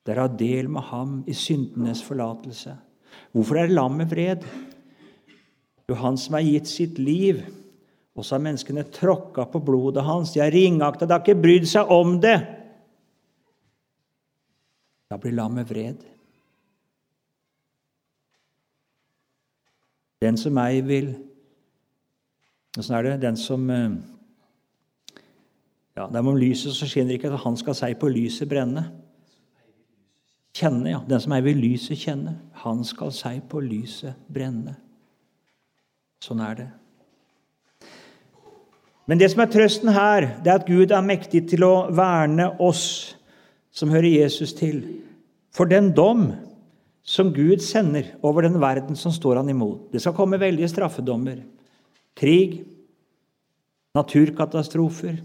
[0.05, 2.77] Det er å ha del med ham i syndenes forlatelse.
[3.35, 4.45] Hvorfor er lammet vred?
[5.89, 7.43] Jo, han som har gitt sitt liv,
[8.15, 10.33] og så har menneskene tråkka på blodet hans.
[10.33, 12.39] De har ringakta, de har ikke brydd seg om det.
[15.11, 16.01] Da blir lammet vred.
[20.25, 21.15] Den som ei vil
[22.75, 23.19] Åssen er det?
[23.23, 23.91] Den som eh,
[25.95, 28.83] Ja, det er om lyset så skinner ikke at han skal seg på lyset brenne.
[30.55, 31.03] Kjenne, ja.
[31.09, 34.77] Den som er ved lyset kjenne, han skal seg på lyset brenne.
[36.23, 36.71] Sånn er det.
[39.11, 42.55] Men det som er trøsten her, det er at Gud er mektig til å verne
[42.63, 42.87] oss
[43.75, 44.81] som hører Jesus til,
[45.55, 46.31] for den dom
[47.05, 49.91] som Gud sender over den verden som står han imot.
[49.93, 51.43] Det skal komme veldige straffedommer.
[52.17, 52.63] Krig,
[53.95, 55.19] naturkatastrofer,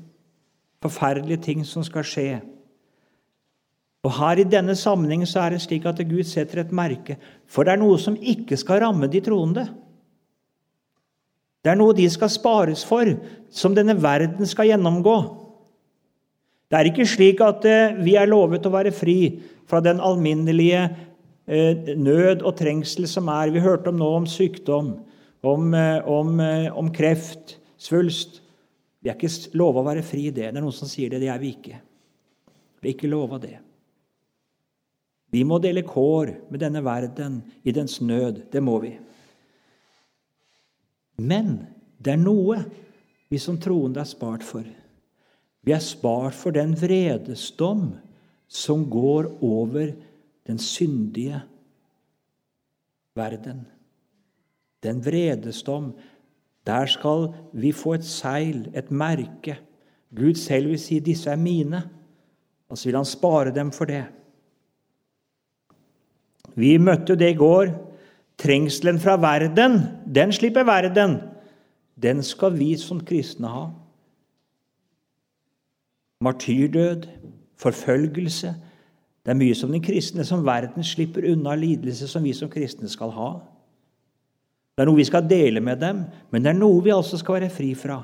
[0.83, 2.29] forferdelige ting som skal skje.
[4.07, 7.17] Og her I denne sammenhengen så er det slik at Gud setter et merke,
[7.49, 9.65] for det er noe som ikke skal ramme de troende.
[11.59, 13.11] Det er noe de skal spares for,
[13.51, 15.17] som denne verden skal gjennomgå.
[16.69, 19.19] Det er ikke slik at eh, vi er lovet å være fri
[19.67, 20.85] fra den alminnelige
[21.49, 23.49] Eh, nød og trengsel som er.
[23.49, 24.91] Vi hørte om nå om sykdom,
[25.41, 26.39] om, eh, om,
[26.77, 28.41] om kreft, svulst.
[29.01, 30.51] Vi er ikke lova å være fri i det.
[30.51, 31.23] Det er noen som sier det.
[31.23, 31.79] Det er vi ikke.
[32.83, 33.55] Vi er ikke lova det.
[35.29, 38.45] Vi må dele kår med denne verden i dens nød.
[38.51, 38.95] Det må vi.
[41.19, 41.67] Men
[41.99, 42.63] det er noe
[43.29, 44.65] vi som troende er spart for.
[45.61, 47.91] Vi er spart for den vredesdom
[48.49, 49.91] som går over
[50.49, 51.43] den syndige
[53.13, 53.67] verden.
[54.81, 55.91] Den vredesdom.
[56.65, 59.59] Der skal vi få et seil, et merke.
[60.15, 61.83] Gud selv vil si 'disse er mine',
[62.69, 64.05] og så vil han spare dem for det.
[66.59, 67.71] Vi møtte jo det i går.
[68.39, 71.17] Trengselen fra verden, den slipper verden.
[71.99, 73.65] Den skal vi som kristne ha.
[76.23, 77.07] Martyrdød,
[77.59, 78.53] forfølgelse,
[79.25, 82.89] det er mye som den kristne som verden slipper unna lidelse som vi som kristne
[82.91, 83.29] skal ha.
[84.73, 87.41] Det er noe vi skal dele med dem, men det er noe vi altså skal
[87.41, 87.99] være fri fra.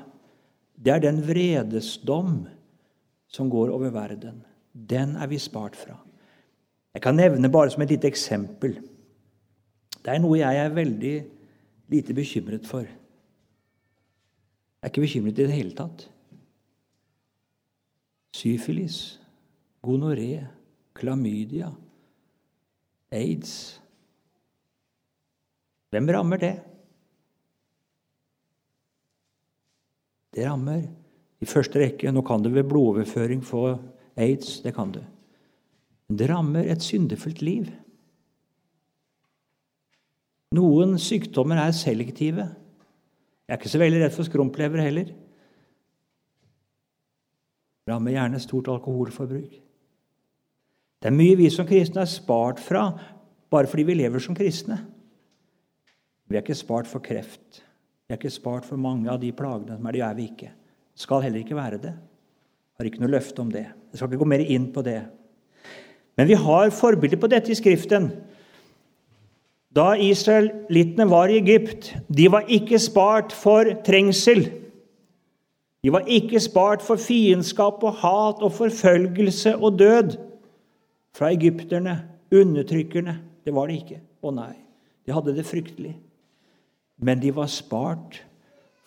[0.76, 2.44] Det er den vredesdom
[3.32, 4.44] som går over verden.
[4.76, 5.96] Den er vi spart fra.
[6.96, 8.78] Jeg kan nevne bare som et lite eksempel.
[10.00, 11.16] Det er noe jeg er veldig
[11.92, 12.88] lite bekymret for.
[12.88, 16.06] Jeg er ikke bekymret i det hele tatt.
[18.36, 19.20] Syfilis,
[19.84, 20.46] gonoré,
[20.96, 21.72] klamydia,
[23.12, 23.82] aids
[25.96, 26.56] Hvem rammer det?
[30.36, 30.82] Det rammer
[31.40, 33.78] i første rekke Nå kan du ved blodoverføring få
[34.20, 34.60] aids.
[34.60, 35.00] Det kan du.
[36.10, 37.70] Det rammer et syndefullt liv.
[40.56, 42.46] Noen sykdommer er selektive.
[43.46, 45.10] Jeg er ikke så veldig redd for skrumplever heller.
[47.90, 49.58] Rammer gjerne stort alkoholforbruk.
[51.02, 52.88] Det er mye vi som kristne er spart fra
[53.54, 54.80] bare fordi vi lever som kristne.
[56.26, 57.62] Vi er ikke spart for kreft.
[58.06, 60.50] Vi er ikke spart for mange av de plagene som er det, er vi ikke.
[60.98, 61.94] Skal heller ikke være det.
[62.76, 63.68] Har ikke noe løfte om det.
[63.92, 65.00] Jeg skal ikke gå mer inn på det.
[66.16, 68.10] Men vi har forbilder på dette i Skriften.
[69.76, 74.46] Da israelittene var i Egypt, de var ikke spart for trengsel.
[75.84, 80.16] De var ikke spart for fiendskap og hat og forfølgelse og død
[81.16, 81.98] fra egypterne,
[82.32, 83.20] undertrykkerne.
[83.46, 84.00] Det var det ikke.
[84.26, 84.54] Å nei,
[85.06, 85.94] de hadde det fryktelig.
[86.98, 88.22] Men de var spart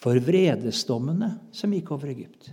[0.00, 2.50] for vredesdommene som gikk over Egypt.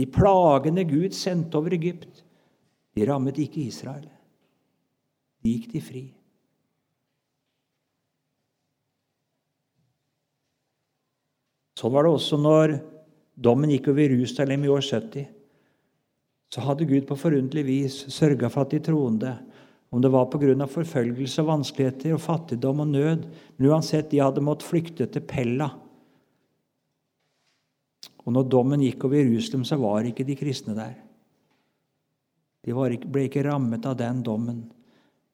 [0.00, 2.24] De plagene Gud sendte over Egypt,
[2.92, 4.08] de rammet ikke Israel.
[5.42, 6.02] De gikk de fri.
[11.78, 12.76] Sånn var det også når
[13.34, 15.24] dommen gikk over Jerusalem i år 70.
[16.52, 19.32] Så hadde Gud på forunderlig vis sørga for at de troende,
[19.92, 20.66] om det var pga.
[20.66, 23.26] forfølgelse, og vanskeligheter, og fattigdom og nød
[23.56, 25.70] Men uansett, de hadde måttet flykte til Pella.
[28.24, 31.11] Og når dommen gikk over Jerusalem, så var ikke de kristne der.
[32.62, 34.62] De ikke, ble ikke rammet av den dommen.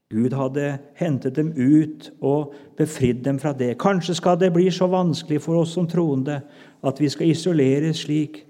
[0.09, 3.75] Gud hadde hentet dem ut og befridd dem fra det.
[3.81, 6.41] Kanskje skal det bli så vanskelig for oss som troende
[6.81, 8.41] at vi skal isoleres slik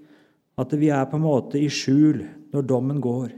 [0.59, 2.23] at vi er på en måte i skjul
[2.55, 3.33] når dommen går.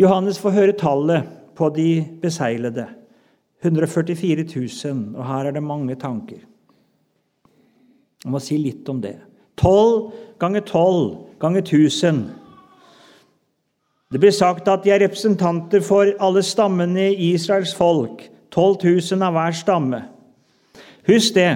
[0.00, 1.26] Johannes får høre tallet
[1.58, 1.90] på de
[2.22, 2.86] beseglede.
[3.60, 6.46] 144 000, og her er det mange tanker.
[8.20, 9.18] Jeg må si litt om det.
[9.60, 12.22] 12 ganger 12 ganger 1000
[14.10, 18.24] det blir sagt at de er representanter for alle stammene i Israels folk.
[18.50, 18.80] 12
[19.12, 20.00] 000 av hver stamme.
[21.06, 21.52] Husk det,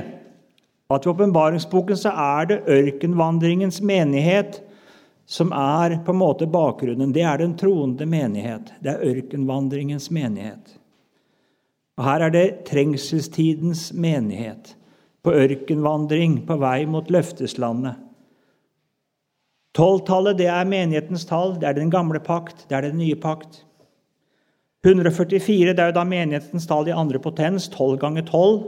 [0.94, 4.60] at i åpenbaringsboken er det ørkenvandringens menighet
[5.26, 7.12] som er på en måte bakgrunnen.
[7.12, 8.70] Det er den troende menighet.
[8.84, 10.76] Det er ørkenvandringens menighet.
[11.98, 14.76] Og Her er det trengselstidens menighet,
[15.24, 18.00] på ørkenvandring på vei mot løfteslandet.
[19.74, 21.56] Tolvtallet det er menighetens tall.
[21.58, 23.64] Det er den gamle pakt, det er den nye pakt.
[24.84, 28.64] 144 det er jo da menighetens tall i andre potens, 12 ganger 12.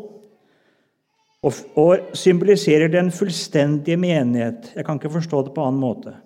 [1.46, 4.72] Og, symboliserer den fullstendige menighet.
[4.74, 6.16] Jeg kan ikke forstå det på annen måte.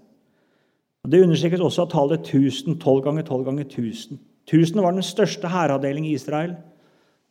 [1.05, 4.21] Det understrekes også av tallet 1000, 12 ganger 12 ganger 1000.
[4.49, 6.55] 1000 var den største hæravdeling i Israel.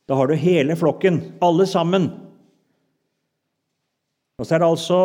[0.06, 2.10] Da har du hele flokken, alle sammen.
[4.40, 5.00] Og så er det altså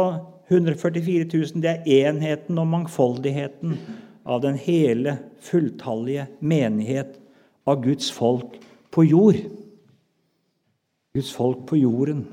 [0.48, 3.76] 144 000 det er enheten og mangfoldigheten
[4.26, 7.17] av den hele, fulltallige menighet
[7.67, 8.56] av Guds folk
[8.95, 9.41] på jord.
[11.17, 12.24] Guds folk på jorden.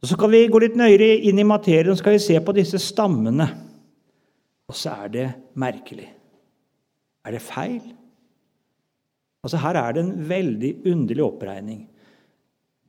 [0.00, 2.54] Og Så kan vi gå litt nøyere inn i materien og skal vi se på
[2.56, 3.46] disse stammene.
[4.66, 5.26] Og så er det
[5.58, 6.08] merkelig.
[7.26, 7.82] Er det feil?
[9.44, 11.84] Altså Her er det en veldig underlig oppregning.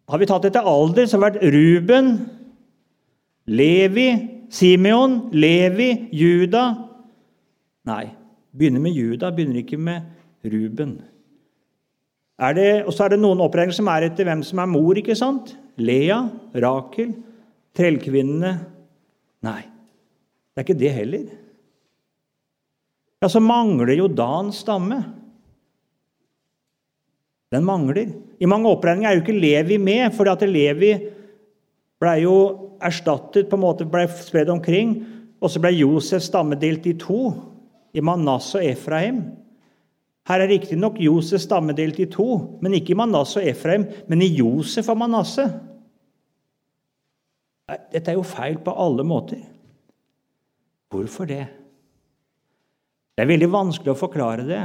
[0.08, 2.12] Har vi tatt etter alder, så har det vært Ruben,
[3.48, 4.08] Levi,
[4.52, 6.66] Simeon, Levi, Juda
[7.88, 8.10] Nei,
[8.52, 10.98] begynner med Juda, begynner ikke med Ruben.
[12.38, 15.00] Og så er det noen oppregninger som er etter hvem som er mor.
[15.00, 15.54] ikke sant?
[15.80, 16.20] Lea,
[16.58, 17.14] Rakel,
[17.78, 18.52] trellkvinnene
[19.48, 21.26] Nei, det er ikke det heller.
[23.22, 24.98] Ja, Så mangler jo Dan stamme.
[27.54, 28.12] Den mangler.
[28.40, 30.92] I mange oppregninger er jo ikke Levi med, fordi at Levi
[32.02, 32.36] ble jo
[32.84, 34.98] erstattet, på en måte ble spredd omkring.
[35.42, 37.32] Og så ble Josef stammedelt i to,
[37.96, 39.22] i Manasseh og Efraim.
[40.28, 44.34] Her er riktignok Josef stammedelt i to, men ikke i Manasseh og Efraim, men i
[44.36, 45.46] Josef og Manasse.
[47.94, 49.40] Dette er jo feil på alle måter.
[50.92, 51.46] Hvorfor det?
[53.16, 54.62] Det er veldig vanskelig å forklare det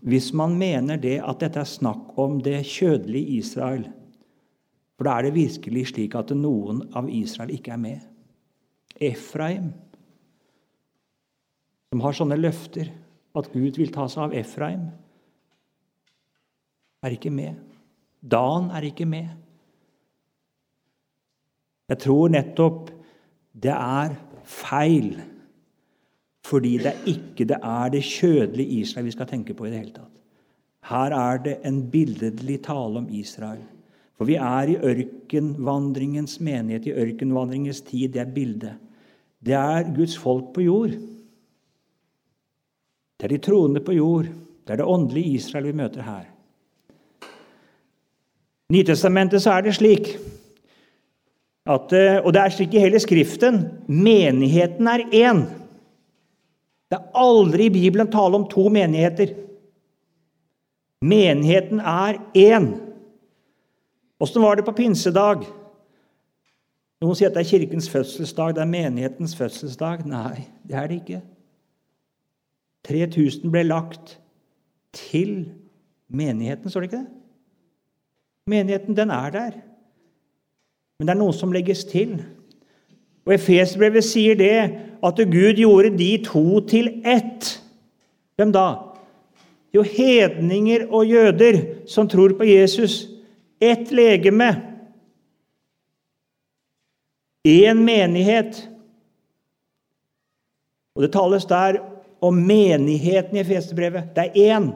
[0.00, 3.86] hvis man mener det at dette er snakk om det kjødelige Israel.
[4.96, 8.04] For da er det virkelig slik at noen av Israel ikke er med.
[8.96, 9.72] Efraim,
[11.92, 12.90] som har sånne løfter
[13.36, 14.86] at Gud vil ta seg av Efraim,
[17.04, 17.58] er ikke med.
[18.20, 19.28] Dan er ikke med.
[21.86, 22.90] Jeg tror nettopp
[23.56, 24.16] det er
[24.46, 25.14] feil,
[26.46, 29.80] fordi det er ikke det er det kjødelige Israel vi skal tenke på i det
[29.80, 30.12] hele tatt.
[30.86, 33.64] Her er det en billedlig tale om Israel.
[34.16, 38.14] For vi er i ørkenvandringens menighet, i ørkenvandringens tid.
[38.14, 38.76] Det er bildet.
[39.44, 40.94] Det er Guds folk på jord.
[43.16, 44.30] Det er de troende på jord.
[44.66, 46.24] Det er det åndelige Israel vi møter her.
[48.70, 50.16] I Nytestamentet så er det slik
[51.66, 55.44] at, eh, og det er slik i hele Skriften menigheten er én.
[56.90, 59.34] Det er aldri i Bibelen tale om to menigheter.
[61.02, 62.68] Menigheten er én.
[64.22, 65.44] Åssen var det på pinsedag?
[67.02, 70.06] Noen sier at det er kirkens fødselsdag, det er menighetens fødselsdag.
[70.08, 71.20] Nei, det er det ikke.
[72.88, 74.16] 3000 ble lagt
[74.96, 75.50] til
[76.08, 77.12] menigheten, står det ikke det?
[78.46, 79.58] Menigheten, den er der.
[80.96, 82.20] Men det er noe som legges til.
[83.26, 84.54] Og Efesbrevet sier det
[85.04, 87.56] at Gud gjorde de to til ett.
[88.36, 88.68] Hvem da?
[89.74, 93.06] Jo, hedninger og jøder som tror på Jesus.
[93.60, 94.50] Ett legeme.
[97.46, 98.68] Én menighet.
[100.96, 101.78] Og det tales der
[102.20, 104.14] om menigheten i Festebrevet.
[104.16, 104.70] Det er én.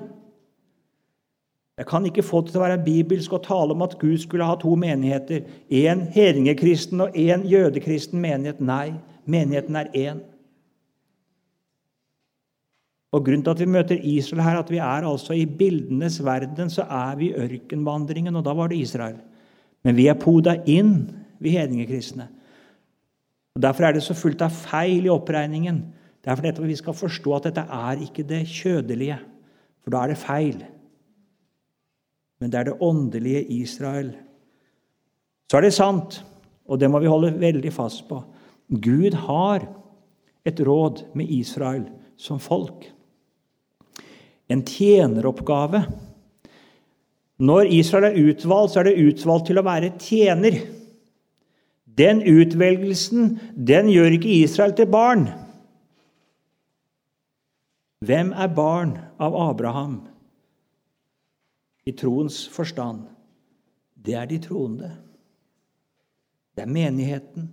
[1.80, 4.44] Jeg kan ikke få det til å være bibelsk å tale om at Gud skulle
[4.44, 5.46] ha to menigheter.
[5.72, 8.60] Én hedningekristen og én jødekristen menighet.
[8.60, 8.92] Nei,
[9.30, 10.20] menigheten er én.
[13.10, 16.70] Og Grunnen til at vi møter Israel her, at vi er altså i bildenes verden,
[16.70, 19.16] så er vi i ørkenvandringen, og da var det Israel.
[19.82, 21.08] Men vi er poda inn,
[21.40, 22.28] vi hedningekristne.
[23.56, 25.80] Og Derfor er det så fullt av feil i oppregningen.
[26.22, 29.18] Det er fordi vi skal forstå at dette er ikke det kjødelige,
[29.82, 30.60] for da er det feil
[32.40, 34.14] men det er det åndelige Israel.
[35.50, 36.22] Så er det sant,
[36.66, 38.22] og det må vi holde veldig fast på
[38.70, 39.66] Gud har
[40.46, 41.84] et råd med Israel
[42.16, 42.86] som folk.
[44.50, 45.82] En tjeneroppgave.
[47.40, 50.60] Når Israel er utvalgt, så er det utvalgt til å være tjener.
[51.84, 55.26] Den utvelgelsen den gjør ikke Israel til barn.
[58.06, 59.98] Hvem er barn av Abraham?
[61.90, 63.06] i troens forstand,
[63.94, 64.90] det er de troende.
[66.54, 67.48] Det er menigheten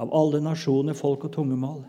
[0.00, 1.82] av alle nasjoner, folk og tungemål.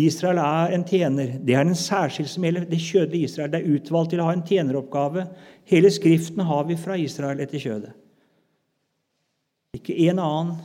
[0.00, 1.34] Israel er en tjener.
[1.44, 3.50] Det er en særskilt som gjelder det kjødelige Israel.
[3.52, 5.26] Det er utvalgt til å ha en tjeneroppgave.
[5.68, 7.92] Hele Skriften har vi fra Israel etter kjødet.
[9.76, 10.56] Ikke en annen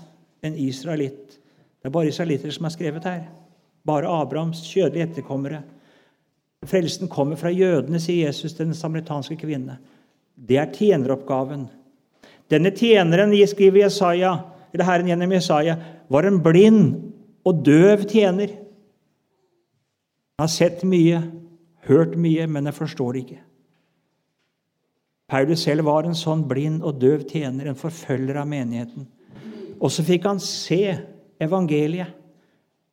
[0.47, 1.37] enn israelitt.
[1.79, 3.25] Det er bare israelitter som er skrevet her.
[3.87, 5.61] Bare Abrahams kjødelige etterkommere.
[6.67, 9.77] Frelsen kommer fra jødene, sier Jesus til den samaritanske kvinne.
[10.35, 11.67] Det er tjeneroppgaven.
[12.51, 14.37] Denne tjeneren, skriver Jesaja,
[14.73, 15.77] eller Herren gjennom Jesaja,
[16.11, 17.11] var en blind
[17.47, 18.53] og døv tjener.
[20.37, 21.21] Han har sett mye,
[21.87, 23.41] hørt mye, men jeg forstår det ikke.
[25.27, 29.07] Paulus selv var en sånn blind og døv tjener, en forfølger av menigheten.
[29.77, 30.95] Og så fikk han se
[31.43, 32.13] evangeliet.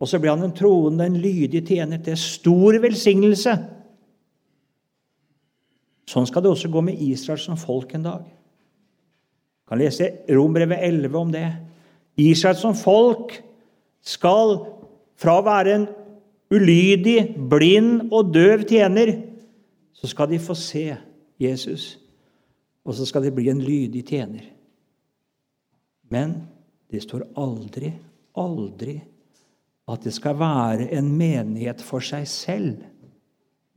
[0.02, 3.54] Og så ble han en troende, en lydig tjener til stor velsignelse.
[6.10, 8.24] Sånn skal det også gå med Israel som folk en dag.
[9.68, 11.48] Kan lese Rombrevet 11 om det.
[12.20, 13.32] Israel som folk
[14.04, 14.58] skal
[15.18, 15.86] fra å være en
[16.54, 19.16] ulydig, blind og døv tjener,
[19.94, 20.86] så skal de få se
[21.40, 21.94] Jesus,
[22.84, 24.44] og så skal de bli en lydig tjener.
[26.12, 26.36] Men
[26.92, 27.90] det står aldri,
[28.38, 28.98] aldri
[29.90, 32.84] at det skal være en menighet for seg selv.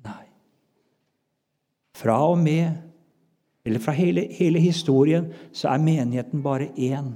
[0.05, 0.25] Nei.
[1.97, 2.75] Fra og med,
[3.67, 7.11] eller fra hele, hele historien, så er menigheten bare én.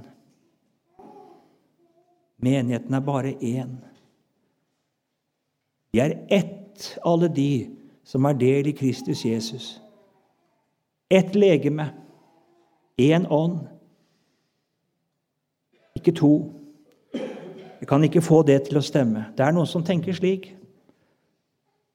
[2.36, 3.76] Menigheten er bare én.
[5.92, 7.70] Vi er ett, alle de
[8.04, 9.80] som er del i Kristus Jesus.
[11.10, 11.88] Ett legeme,
[13.00, 13.58] én ånd.
[15.96, 16.52] Ikke to.
[17.80, 19.30] Vi kan ikke få det til å stemme.
[19.36, 20.52] Det er noen som tenker slik.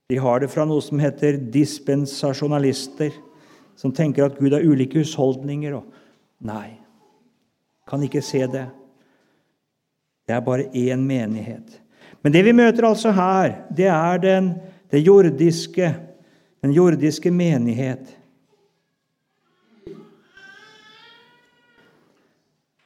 [0.10, 3.14] De har det fra noe som heter dispensasjonalister,
[3.78, 5.78] som tenker at Gud har ulike husholdninger.
[5.78, 5.86] Og
[6.46, 6.80] nei,
[7.88, 8.68] kan ikke se det.
[10.28, 11.78] Det er bare én menighet.
[12.24, 14.50] Men det vi møter altså her, det er den,
[14.92, 15.94] det jordiske,
[16.66, 18.10] den jordiske menighet.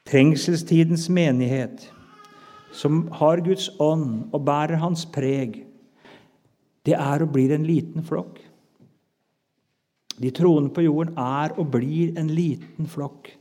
[0.06, 1.88] Trengselstidens menighet
[2.72, 5.62] som har Guds ånd og bærer hans preg,
[6.86, 8.40] det er og blir en liten flokk.
[10.22, 13.32] De troende på jorden er og blir en liten flokk.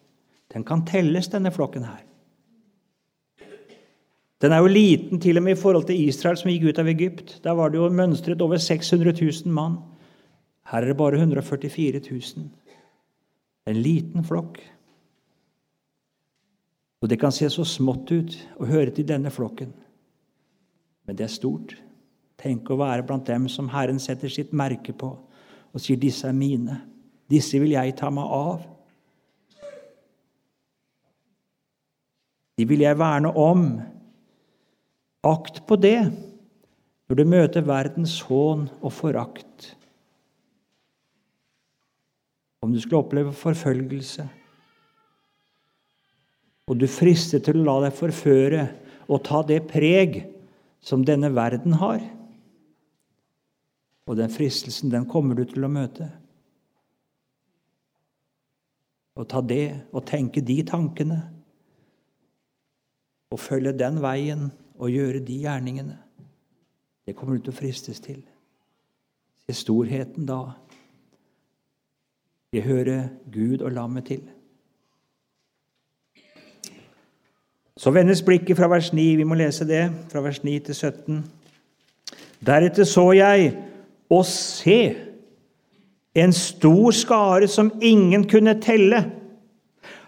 [0.51, 2.01] Den kan telles, denne flokken her.
[4.41, 6.89] Den er jo liten til og med i forhold til Israel, som gikk ut av
[6.89, 7.36] Egypt.
[7.43, 9.77] Der var det jo mønstret over 600 000 mann.
[10.71, 12.49] Her er det bare 144 000.
[13.69, 14.57] En liten flokk.
[17.01, 19.73] Og det kan se så smått ut å høre til denne flokken.
[21.05, 21.75] Men det er stort.
[22.41, 25.13] Tenk å være blant dem som Herren setter sitt merke på
[25.74, 26.82] og sier 'disse er mine'.
[27.32, 28.65] Disse vil jeg ta meg av.
[32.57, 33.82] De vil jeg verne om.
[35.24, 36.11] Akt på det
[37.07, 39.78] når du møter verdens hån og forakt.
[42.61, 44.30] Om du skulle oppleve forfølgelse,
[46.67, 48.67] og du frister til å la deg forføre
[49.09, 50.22] og ta det preg
[50.82, 51.99] som denne verden har
[54.09, 56.09] Og den fristelsen, den kommer du til å møte.
[59.15, 61.19] Og ta det og tenke de tankene
[63.31, 64.49] og følge den veien
[64.81, 65.97] og gjøre de gjerningene.
[67.05, 68.21] Det kommer du til å fristes til.
[69.45, 70.41] Se storheten da.
[72.51, 74.23] Det hører Gud og lammet til.
[77.81, 79.15] Så vendes blikket fra vers 9.
[79.17, 81.21] Vi må lese det, fra vers 9 til 17.
[82.45, 83.53] Deretter så jeg,
[84.12, 84.82] og se,
[86.12, 88.99] en stor skare som ingen kunne telle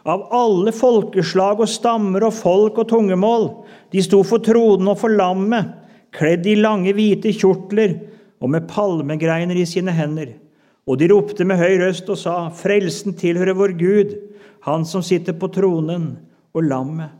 [0.03, 3.47] av alle folkeslag og stammer og folk og tungemål.
[3.95, 5.71] De sto for tronen og for lammet,
[6.13, 7.95] kledd i lange, hvite kjortler
[8.43, 10.35] og med palmegreiner i sine hender.
[10.83, 14.15] Og de ropte med høy røst og sa, Frelsen tilhører vår Gud,
[14.63, 16.17] Han som sitter på tronen,
[16.55, 17.11] og lammet.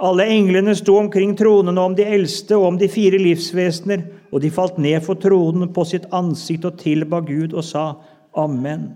[0.00, 4.42] Alle englene sto omkring tronen og om de eldste og om de fire livsvesener, og
[4.42, 7.84] de falt ned for tronen på sitt ansikt og tilba Gud og sa,
[8.34, 8.88] Amen.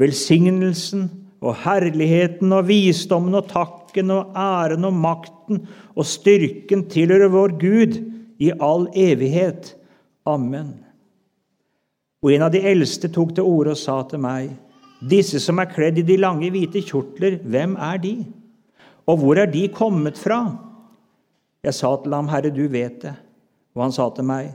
[0.00, 1.10] Velsignelsen
[1.44, 7.98] og herligheten og visdommen og takken og æren og makten og styrken tilhører vår Gud
[8.40, 9.74] i all evighet.
[10.24, 10.72] Amen.
[12.24, 14.54] Og en av de eldste tok til orde og sa til meg,
[15.04, 18.14] disse som er kledd i de lange, hvite kjortler, hvem er de?
[19.04, 20.40] Og hvor er de kommet fra?
[21.62, 23.14] Jeg sa til ham, Herre, du vet det.
[23.76, 24.50] Og han sa til meg,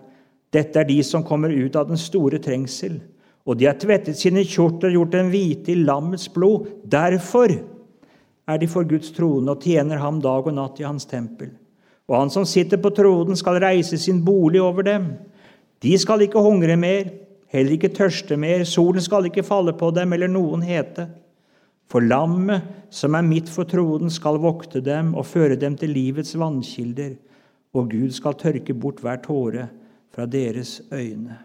[0.52, 3.00] dette er de som kommer ut av den store trengsel
[3.48, 6.68] og de har tvettet sine kjortler og gjort dem hvite i lammets blod.
[6.86, 11.50] Derfor er de for Guds trone og tjener ham dag og natt i hans tempel.
[12.10, 15.14] Og han som sitter på tronen, skal reise sin bolig over dem.
[15.82, 17.10] De skal ikke hungre mer,
[17.50, 18.66] heller ikke tørste mer.
[18.68, 21.08] Solen skal ikke falle på dem eller noen hete.
[21.90, 26.36] For lammet som er midt for tronen, skal vokte dem og føre dem til livets
[26.40, 27.16] vannkilder,
[27.74, 29.68] og Gud skal tørke bort hver tåre
[30.12, 31.38] fra deres øyne.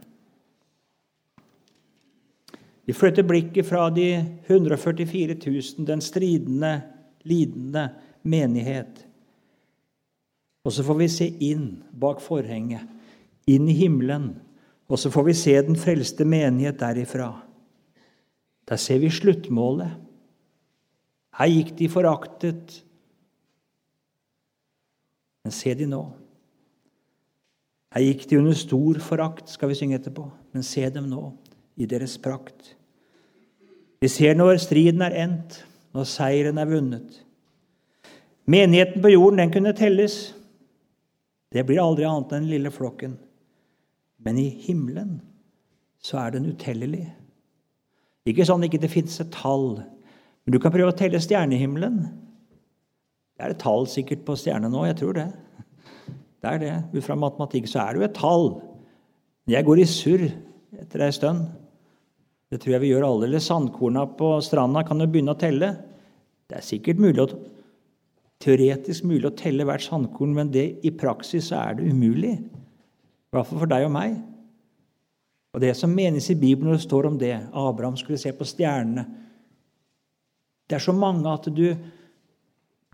[2.86, 4.08] Vi flytter blikket fra de
[4.46, 6.82] 144 000, den stridende,
[7.26, 7.88] lidende
[8.22, 9.06] menighet.
[10.64, 12.86] Og så får vi se inn bak forhenget,
[13.46, 14.32] inn i himmelen.
[14.86, 17.32] Og så får vi se den frelste menighet derifra.
[18.66, 19.94] Der ser vi sluttmålet.
[21.38, 22.82] Her gikk de foraktet.
[25.46, 26.00] Men se de nå.
[27.94, 30.24] Her gikk de under stor forakt, skal vi synge etterpå.
[30.50, 31.28] Men se dem nå
[31.78, 32.72] i deres prakt.
[34.02, 35.60] Vi ser når striden er endt,
[35.94, 37.20] når seieren er vunnet.
[38.50, 40.18] Menigheten på jorden den kunne telles.
[41.54, 43.14] Det blir aldri annet enn den lille flokken.
[44.18, 45.20] Men i himmelen
[46.02, 47.04] så er den utellelig.
[48.26, 49.76] Ikke sånn at det ikke fins et tall,
[50.42, 52.02] men du kan prøve å telle stjernehimmelen.
[53.36, 55.26] Det er et tall sikkert på stjerne nå, jeg tror det.
[56.40, 56.74] Det er det.
[56.94, 58.46] Ut fra matematikk så er det jo et tall.
[59.50, 60.24] Jeg går i surr
[60.80, 61.44] etter ei stund.
[62.50, 63.26] Det tror jeg vi gjør alle.
[63.28, 65.72] Eller sandkorna på stranda kan jo begynne å telle.
[66.46, 67.28] Det er sikkert mulig å,
[68.42, 72.36] teoretisk mulig å telle hvert sandkorn, men det, i praksis så er det umulig.
[72.36, 74.16] I hvert fall for deg og meg.
[75.56, 78.44] Og Det som menes i Bibelen når det står om det Abraham skulle se på
[78.44, 79.06] stjernene
[80.68, 81.70] Det er så mange at du,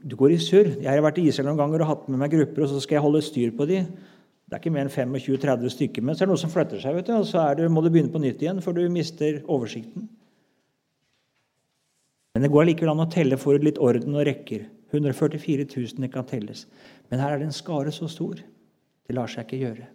[0.02, 0.72] du går i surr.
[0.82, 2.98] Jeg har vært i Israel noen ganger og hatt med meg grupper, og så skal
[2.98, 3.84] jeg holde styr på de.
[4.52, 6.04] Det er ikke mer enn 25-30 stykker.
[6.04, 7.88] Men så er det noe som flytter seg, vet du, og så det, må du
[7.92, 10.10] begynne på nytt igjen, for du mister oversikten.
[12.32, 14.66] Men det går likevel an å telle for litt orden og rekker.
[14.92, 16.66] 144 000 kan telles.
[17.08, 18.40] Men her er det en skare så stor.
[18.42, 19.88] Det lar seg ikke gjøre.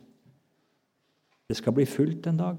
[1.48, 2.58] Det skal bli fullt en dag.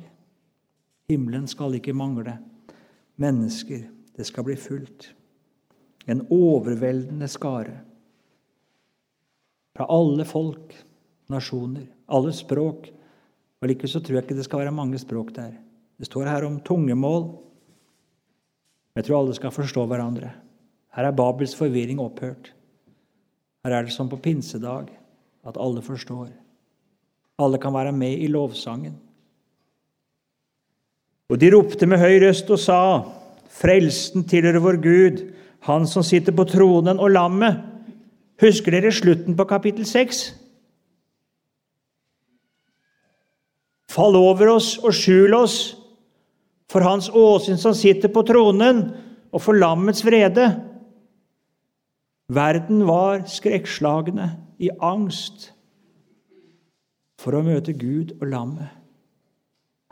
[1.10, 2.38] Himmelen skal ikke mangle
[3.18, 3.86] mennesker.
[4.16, 5.10] Det skal bli fullt.
[6.08, 7.76] En overveldende skare
[9.76, 10.72] fra alle folk
[11.30, 12.88] nasjoner, alle språk.
[13.58, 15.52] Og Likevel så tror jeg ikke det skal være mange språk der.
[15.98, 17.28] Det står her om tungemål.
[18.98, 20.32] Jeg tror alle skal forstå hverandre.
[20.96, 22.52] Her er Babels forvirring opphørt.
[23.66, 24.88] Her er det som på pinsedag,
[25.46, 26.30] at alle forstår.
[27.38, 28.96] Alle kan være med i lovsangen.
[31.28, 32.80] Og de ropte med høy røst og sa,
[33.58, 35.20] Frelsen tilhører vår Gud,
[35.66, 37.58] Han som sitter på tronen og lammet.
[38.38, 40.22] Husker dere slutten på kapittel 6?
[43.90, 45.58] Fall over oss og skjul oss
[46.68, 48.82] for Hans åsyn som sitter på tronen,
[49.32, 50.44] og for lammets vrede.
[52.32, 54.28] Verden var skrekkslagne,
[54.58, 55.52] i angst,
[57.18, 58.72] for å møte Gud og lammet.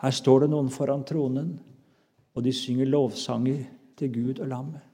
[0.02, 1.52] Her står det noen foran tronen,
[2.34, 3.62] og de synger lovsanger
[3.96, 4.85] til Gud og lammet.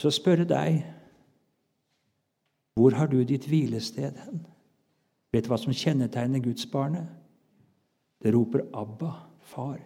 [0.00, 0.84] Så spørre deg
[2.76, 4.42] hvor har du ditt hvilested hen?
[5.32, 7.08] Vet du hva som kjennetegner gudsbarnet?
[8.22, 9.80] Det roper 'Abba, far'.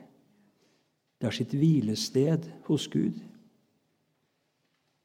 [1.20, 3.20] Det har sitt hvilested hos Gud.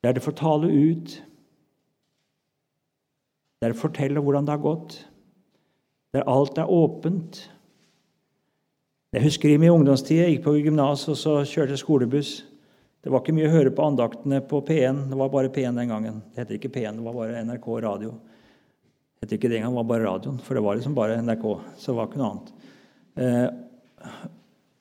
[0.03, 1.23] Der det får tale ut,
[3.61, 5.11] der det forteller hvordan det har gått,
[6.13, 7.51] der alt er åpent.
[9.13, 12.45] Jeg husker i min ungdomstid jeg gikk på gymnas og så kjørte skolebuss.
[13.05, 15.03] Det var ikke mye å høre på andaktene på P1.
[15.11, 16.15] Det var bare P1 den gangen.
[16.33, 18.15] Det heter ikke P1, det var bare NRK radio.
[19.13, 20.39] Det heter ikke det engang, det var bare radioen.
[20.41, 21.45] For det var liksom bare NRK.
[21.77, 22.49] Så det var ikke noe annet.
[23.21, 24.09] Eh,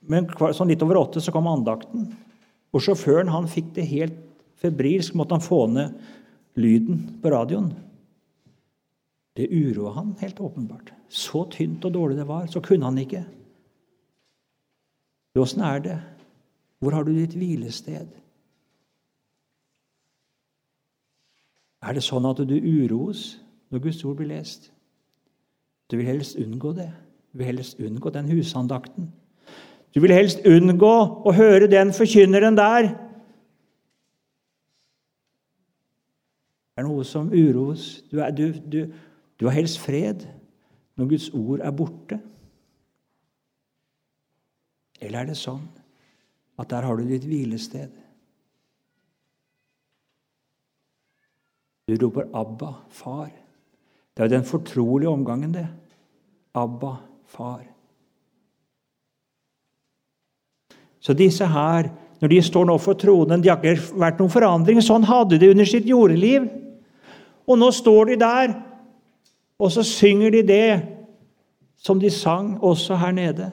[0.09, 2.07] men sånn litt over åtte så kom andakten.
[2.72, 4.16] Og sjåføren han fikk det helt
[4.64, 5.18] febrilsk.
[5.20, 5.93] Måtte han få ned
[6.57, 7.75] lyden på radioen.
[9.37, 10.95] Det uroa han helt åpenbart.
[11.12, 13.20] Så tynt og dårlig det var, så kunne han ikke.
[15.45, 16.01] Åssen er det?
[16.85, 18.11] Hvor har du ditt hvilested?
[21.80, 23.22] Er det sånn at du uroes
[23.72, 24.66] når Guds ord blir lest?
[25.89, 26.91] Du vil helst unngå det.
[27.32, 29.07] Du vil helst unngå den husandakten.
[29.97, 30.91] Du vil helst unngå
[31.24, 32.91] å høre den forkynneren der.
[36.74, 37.87] Det er noe som uroes.
[38.11, 38.93] Du, er, du, du,
[39.41, 40.26] du har helst fred
[41.01, 42.20] når Guds ord er borte.
[45.01, 45.64] Eller er det sånn
[46.59, 47.91] at der har du ditt hvilested.
[51.89, 53.45] Du roper 'Abba, far'.
[54.15, 55.69] Det er jo den fortrolige omgangen, det.
[56.55, 56.97] Abba,
[57.27, 57.63] far.
[61.01, 61.89] Så disse her,
[62.21, 64.81] når de står nå for tronen De har ikke vært noen forandring.
[64.83, 66.47] Sånn hadde de under sitt jordeliv.
[67.47, 68.55] Og nå står de der,
[69.59, 70.71] og så synger de det
[71.77, 73.51] som de sang også her nede.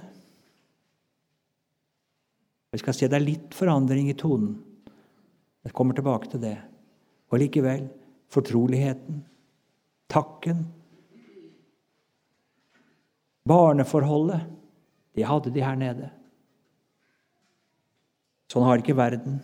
[2.72, 4.55] Vi skal se det er litt forandring i tonen.
[5.65, 6.55] Jeg kommer tilbake til det.
[7.32, 7.86] Og likevel
[8.32, 9.26] fortroligheten,
[10.11, 10.65] takken,
[13.47, 14.47] barneforholdet
[15.11, 16.07] De hadde de her nede.
[18.47, 19.41] Sånn har ikke verden.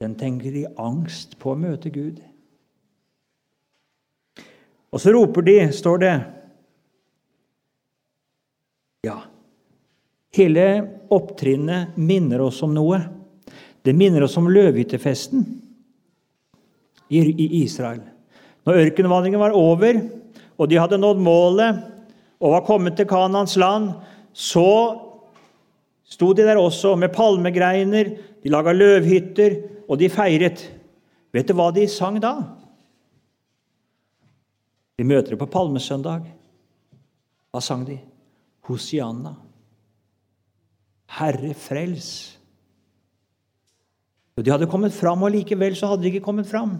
[0.00, 2.18] Den tenker i angst på å møte Gud.
[4.92, 6.12] Og så roper de, står det
[9.08, 9.16] Ja,
[10.36, 10.66] Hele
[11.10, 13.00] opptrinnet minner oss om noe.
[13.82, 15.44] Det minner oss om løvhyttefesten
[17.10, 18.02] i Israel.
[18.66, 19.98] Når ørkenvandringen var over,
[20.60, 21.80] og de hadde nådd målet
[22.40, 23.90] og var kommet til Kanans land,
[24.32, 24.70] så
[26.06, 29.56] sto de der også med palmegreiner, de laga løvhytter,
[29.90, 30.62] og de feiret.
[31.34, 32.36] Vet du hva de sang da?
[35.00, 36.26] Vi møter det på palmesøndag.
[37.50, 37.96] Hva sang de?
[38.68, 39.34] Hosianna.
[41.18, 42.10] Herre, frels.
[44.40, 46.78] De hadde kommet fram, og likevel så hadde de ikke kommet fram.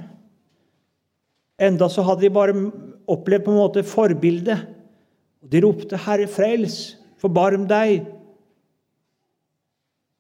[1.61, 2.55] Enda så hadde de bare
[3.11, 4.65] opplevd på en måte forbildet.
[5.41, 6.97] De ropte, 'Herre, frels!
[7.21, 8.07] Forbarm deg!'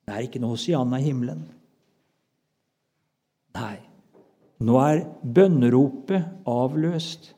[0.05, 1.45] Det er ikke noe Hosianna i himmelen.
[3.55, 3.79] Nei,
[4.61, 7.31] nå er bønneropet avløst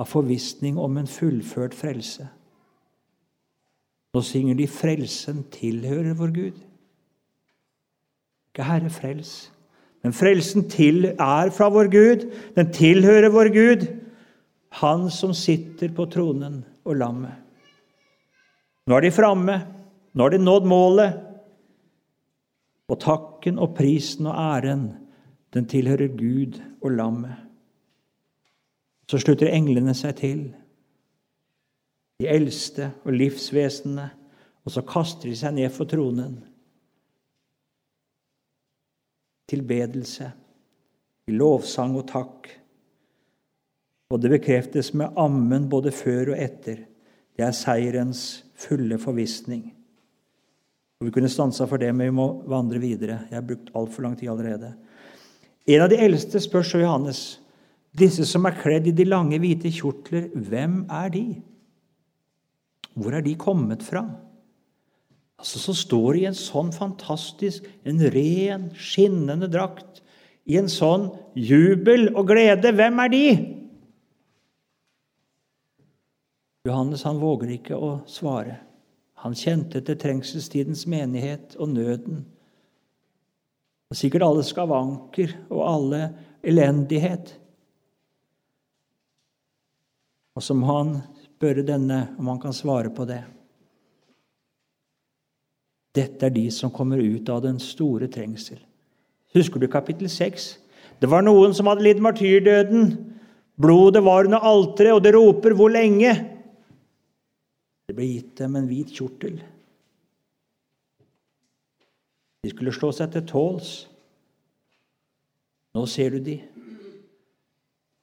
[0.00, 2.26] av forvissning om en fullført frelse.
[4.14, 6.62] Nå synger de 'Frelsen tilhører vår Gud'.
[8.54, 9.50] Ikke 'Herre, frels'.
[10.04, 12.30] Men frelsen til er fra vår Gud.
[12.56, 13.86] Den tilhører vår Gud.
[14.70, 17.32] Han som sitter på tronen og lammet.
[18.86, 19.56] Nå er de framme.
[20.14, 21.20] Nå har de nådd målet.
[22.88, 24.92] Og takken og prisen og æren,
[25.54, 27.36] den tilhører Gud og lammet.
[29.08, 30.44] Så slutter englene seg til
[32.20, 34.08] de eldste og livsvesenene,
[34.64, 36.38] og så kaster de seg ned for tronen.
[39.50, 40.30] Tilbedelse,
[41.28, 42.48] i lovsang og takk.
[44.12, 46.84] Og det bekreftes med ammen både før og etter.
[47.34, 49.66] Det er seierens fulle forvissning.
[51.00, 53.24] Og Vi kunne stansa for det, men vi må vandre videre.
[53.30, 54.74] Jeg har brukt altfor lang tid allerede.
[55.66, 57.40] En av de eldste spør så Johannes,
[57.96, 61.24] disse som er kledd i de lange, hvite kjortler, hvem er de?
[62.94, 64.04] Hvor er de kommet fra?
[65.38, 70.02] Altså, Så står det i en sånn fantastisk, en ren, skinnende drakt,
[70.46, 72.72] i en sånn jubel og glede.
[72.76, 73.26] Hvem er de?
[76.64, 78.58] Johannes han våger ikke å svare.
[79.24, 82.22] Han kjente til trengselstidens menighet og nøden.
[83.92, 86.00] Og sikkert alle skavanker og alle
[86.44, 87.34] elendighet.
[90.36, 90.96] Og som han
[91.44, 93.20] spørre denne om han kan svare på det.
[95.94, 98.58] Dette er de som kommer ut av den store trengsel.
[99.36, 100.46] Husker du kapittel 6?
[101.00, 102.94] Det var noen som hadde lidd martyrdøden.
[103.60, 106.30] Blodet var under alteret, og det roper 'Hvor lenge?'
[107.86, 109.42] Det ble gitt dem en hvit kjortel.
[112.42, 113.88] De skulle slå seg til tåls.
[115.74, 116.40] Nå ser du de.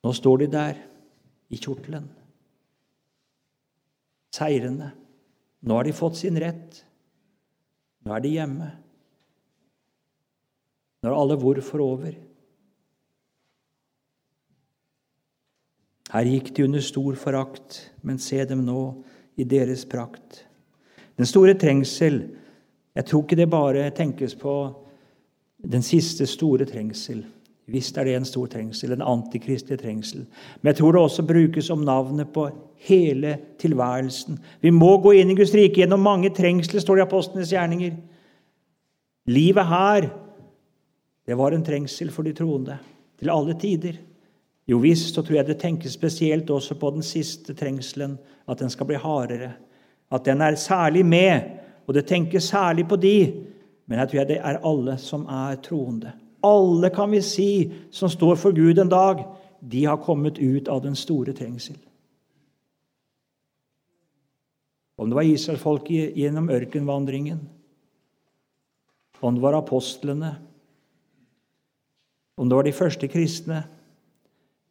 [0.04, 0.76] Nå står de der
[1.50, 2.21] i kjortelen.
[4.32, 4.92] Seirende.
[5.62, 6.82] Nå har de fått sin rett.
[8.06, 8.70] Nå er de hjemme.
[11.02, 12.16] Nå er alle hvorfor over.
[16.12, 18.82] Her gikk de under stor forakt, men se dem nå
[19.40, 20.44] i deres prakt.
[21.16, 22.24] Den store trengsel
[22.92, 24.54] Jeg tror ikke det bare tenkes på
[25.64, 27.22] den siste store trengsel.
[27.72, 30.26] Visst er det en stor trengsel, en antikristelig trengsel.
[30.62, 32.50] Men jeg tror det også brukes om navnet på
[32.88, 34.40] hele tilværelsen.
[34.62, 37.96] Vi må gå inn i Guds rike gjennom mange trengsler, står det i apostlenes gjerninger.
[39.32, 40.10] Livet her,
[41.28, 42.80] det var en trengsel for de troende.
[43.22, 44.00] Til alle tider.
[44.68, 48.18] Jo visst, så tror jeg det tenkes spesielt også på den siste trengselen,
[48.50, 49.54] at den skal bli hardere.
[50.12, 51.42] At den er særlig med,
[51.88, 53.16] og det tenkes særlig på de.
[53.86, 56.12] Men jeg tror det er alle som er troende.
[56.42, 59.24] Alle, kan vi si, som står for Gud en dag,
[59.60, 61.78] de har kommet ut av den store trengsel.
[64.98, 67.40] Om det var israelsfolket gjennom ørkenvandringen,
[69.22, 70.36] om det var apostlene,
[72.38, 73.64] om det var de første kristne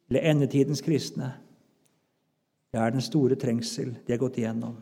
[0.09, 1.29] eller endetidens kristne.
[2.71, 4.75] Det er den store trengsel de har gått igjennom.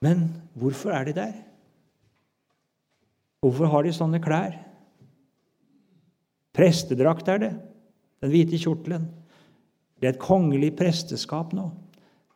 [0.00, 1.32] Men hvorfor er de der?
[3.40, 4.58] Hvorfor har de sånne klær?
[6.56, 7.50] Prestedrakt er det,
[8.20, 9.06] den hvite kjortelen.
[10.00, 11.70] Det er et kongelig presteskap nå.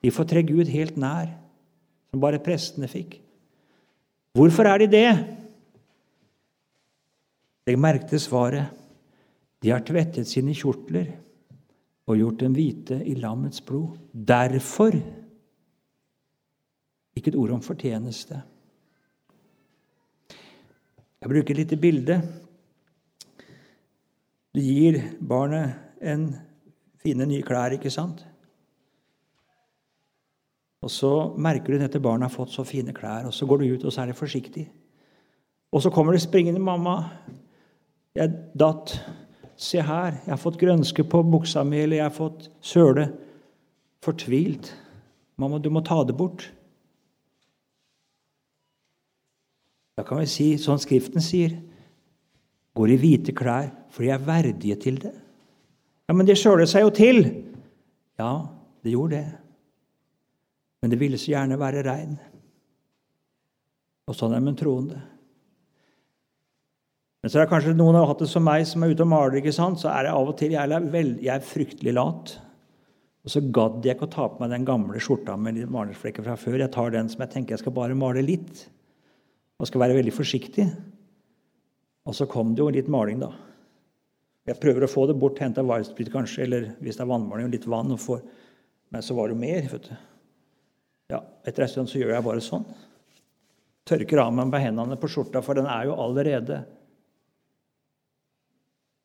[0.05, 1.31] De får tre Gud helt nær,
[2.11, 3.19] som bare prestene fikk.
[4.37, 5.11] Hvorfor er de det?
[7.65, 8.73] Legg merke svaret.
[9.65, 11.07] De har tvettet sine kjortler
[12.05, 13.97] og gjort dem hvite i lammets blod.
[14.13, 14.97] Derfor
[17.15, 18.41] Ikke et ord om fortjeneste.
[21.25, 22.15] Jeg bruker et lite bilde.
[24.53, 25.73] Du gir barnet
[26.05, 26.27] en
[27.01, 28.21] fine, nye klær, ikke sant?
[30.85, 33.73] Og så merker du at barnet har fått så fine klær, og så går du
[33.73, 34.67] ut, og så er det forsiktig.
[35.73, 36.99] Og så kommer det springende mamma.
[38.15, 38.99] Jeg datt
[39.57, 43.07] Se her, jeg har fått grønske på buksa mi, eller jeg har fått søle.
[44.03, 44.73] Fortvilt.
[45.39, 46.49] Mamma, du må ta det bort.
[49.95, 51.55] Da kan vi si, sånn Skriften sier,
[52.75, 55.15] går i hvite klær, for de er verdige til det.
[56.09, 57.23] Ja, men det søler seg jo til!
[58.19, 58.33] Ja,
[58.85, 59.41] det gjorde det.
[60.83, 62.17] Men det ville så gjerne være rein.
[64.11, 64.99] Og sånn er det med troende.
[67.25, 69.09] Men så er det kanskje noen har hatt det som meg, som er ute og
[69.09, 69.39] maler.
[69.41, 69.81] ikke sant?
[69.81, 72.35] Så er det av og til jeg er, vel, jeg er fryktelig lat.
[73.25, 76.27] Og så gadd jeg ikke å ta på meg den gamle skjorta med litt malerflekker
[76.27, 76.59] fra før.
[76.61, 78.67] Jeg tar den som jeg tenker jeg skal bare male litt,
[79.59, 80.67] og skal være veldig forsiktig.
[82.05, 83.31] Og så kom det jo litt maling, da.
[84.45, 87.69] Jeg prøver å få det bort, hente Wildsprit kanskje, eller hvis det er vannmaling, litt
[87.71, 87.95] vann.
[88.93, 89.71] Men så var det jo mer.
[89.73, 89.95] vet du.
[91.15, 92.67] Ja, Etter en stund så gjør jeg bare sånn.
[93.89, 96.65] Tørker av meg med hendene på skjorta, for den er jo allerede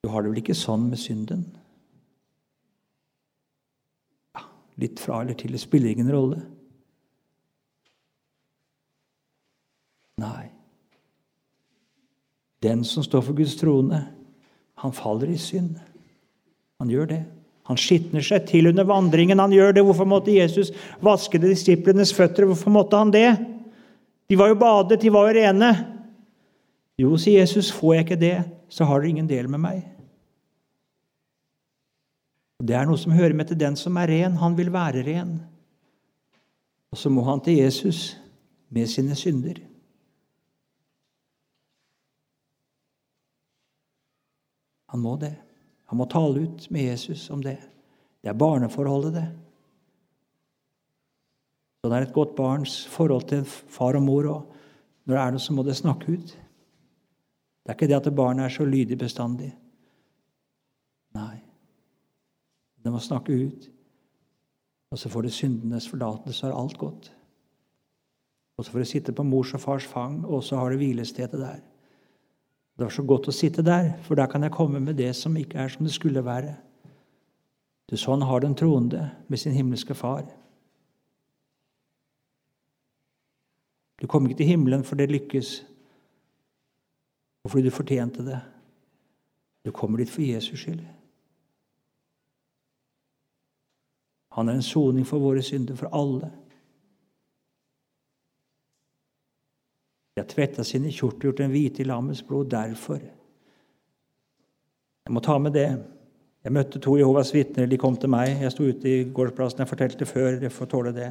[0.01, 1.41] du har det vel ikke sånn med synden?
[4.37, 4.45] Ja,
[4.79, 6.39] litt fra eller til, det spiller ingen rolle.
[10.19, 10.49] Nei.
[12.63, 14.01] Den som står for Guds trone,
[14.79, 15.77] han faller i synd.
[16.79, 17.19] Han gjør det.
[17.69, 19.39] Han skitner seg til under vandringen.
[19.39, 19.83] Han gjør det.
[19.85, 20.71] Hvorfor måtte Jesus
[21.05, 22.47] vaske disiplenes føtter?
[22.49, 23.29] Hvorfor måtte han det?
[24.29, 25.69] De var jo badet, de var jo rene.
[26.99, 28.35] Jo, sier Jesus, får jeg ikke det,
[28.69, 29.79] så har dere ingen del med meg.
[32.59, 34.35] Det er noe som hører med til den som er ren.
[34.41, 35.37] Han vil være ren.
[36.91, 38.17] Og så må han til Jesus
[38.73, 39.61] med sine synder.
[44.93, 45.35] Han må det.
[45.89, 47.57] Han må tale ut med Jesus om det.
[48.21, 49.27] Det er barneforholdet, det.
[51.79, 54.27] Sånn er et godt barns forhold til far og mor.
[54.27, 56.33] og Når det er noe, så må det snakke ut.
[57.63, 59.53] Det er ikke det at barnet er så lydig bestandig.
[61.15, 61.37] Nei.
[62.83, 63.69] Det må snakke ut.
[64.89, 67.11] Og så får det syndenes forlatelse, så er alt godt.
[68.57, 71.39] Og så får det sitte på mors og fars fang, og så har det hvilestedet
[71.39, 71.61] der.
[72.79, 75.33] Det var så godt å sitte der, for da kan jeg komme med det som
[75.35, 76.53] ikke er som det skulle være.
[77.91, 80.21] Du, sånn har den troende med sin himmelske far.
[83.99, 85.49] Du kommer ikke til himmelen for det lykkes,
[87.43, 88.39] og fordi du fortjente det.
[89.67, 90.85] Du kommer dit for Jesus skyld.
[94.39, 96.31] Han er en soning for våre synder, for alle.
[100.19, 102.49] De har tvetta sine kjortler, gjort en hvite i lammets blod.
[102.51, 102.99] Derfor.
[105.07, 105.69] Jeg må ta med det.
[106.43, 107.69] Jeg møtte to Jehovas vitner.
[107.71, 108.33] De kom til meg.
[108.43, 109.63] Jeg sto ute i gårdsplassen.
[109.63, 110.41] Jeg fortalte før.
[110.43, 111.07] Jeg får tåle det.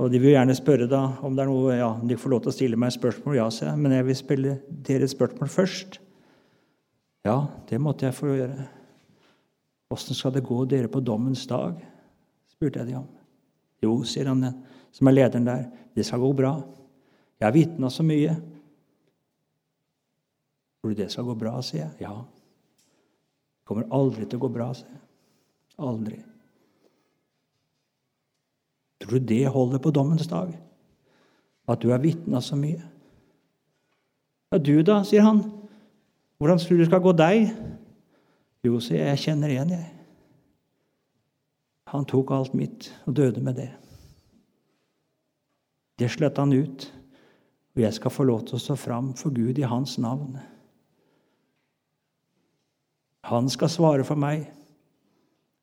[0.00, 2.54] Og De vil gjerne spørre da om det er noe, ja, de får lov til
[2.54, 3.36] å stille meg spørsmål.
[3.42, 3.84] Ja, sier jeg.
[3.84, 4.56] Men jeg vil spille
[4.88, 6.00] deres spørsmål først.
[7.28, 7.38] Ja,
[7.68, 8.70] det måtte jeg få gjøre.
[9.92, 11.76] Åssen skal det gå dere på dommens dag?
[12.56, 13.08] spurte jeg de om.
[13.84, 14.48] Jo, sier han
[14.96, 16.56] som er lederen der, det skal gå bra.
[17.40, 18.34] Jeg har vitna så mye.
[20.80, 22.04] Tror du det skal gå bra, sier jeg.
[22.04, 22.12] Ja.
[22.20, 25.00] Det kommer aldri til å gå bra, sier jeg.
[25.80, 26.18] Aldri.
[29.00, 30.52] Tror du det holder på dommens dag?
[31.70, 32.82] At du har vitna så mye?
[34.50, 35.40] Ja, du da, sier han.
[36.40, 37.54] Hvordan tror du det skal gå deg?
[38.66, 39.88] Jo, sier jeg, jeg kjenner igjen, jeg.
[41.90, 43.70] Han tok alt mitt og døde med det.
[45.98, 46.86] Det slett han ut,
[47.80, 50.34] og jeg skal få lov til å stå fram for Gud i hans navn.
[53.24, 54.50] Han skal svare for meg.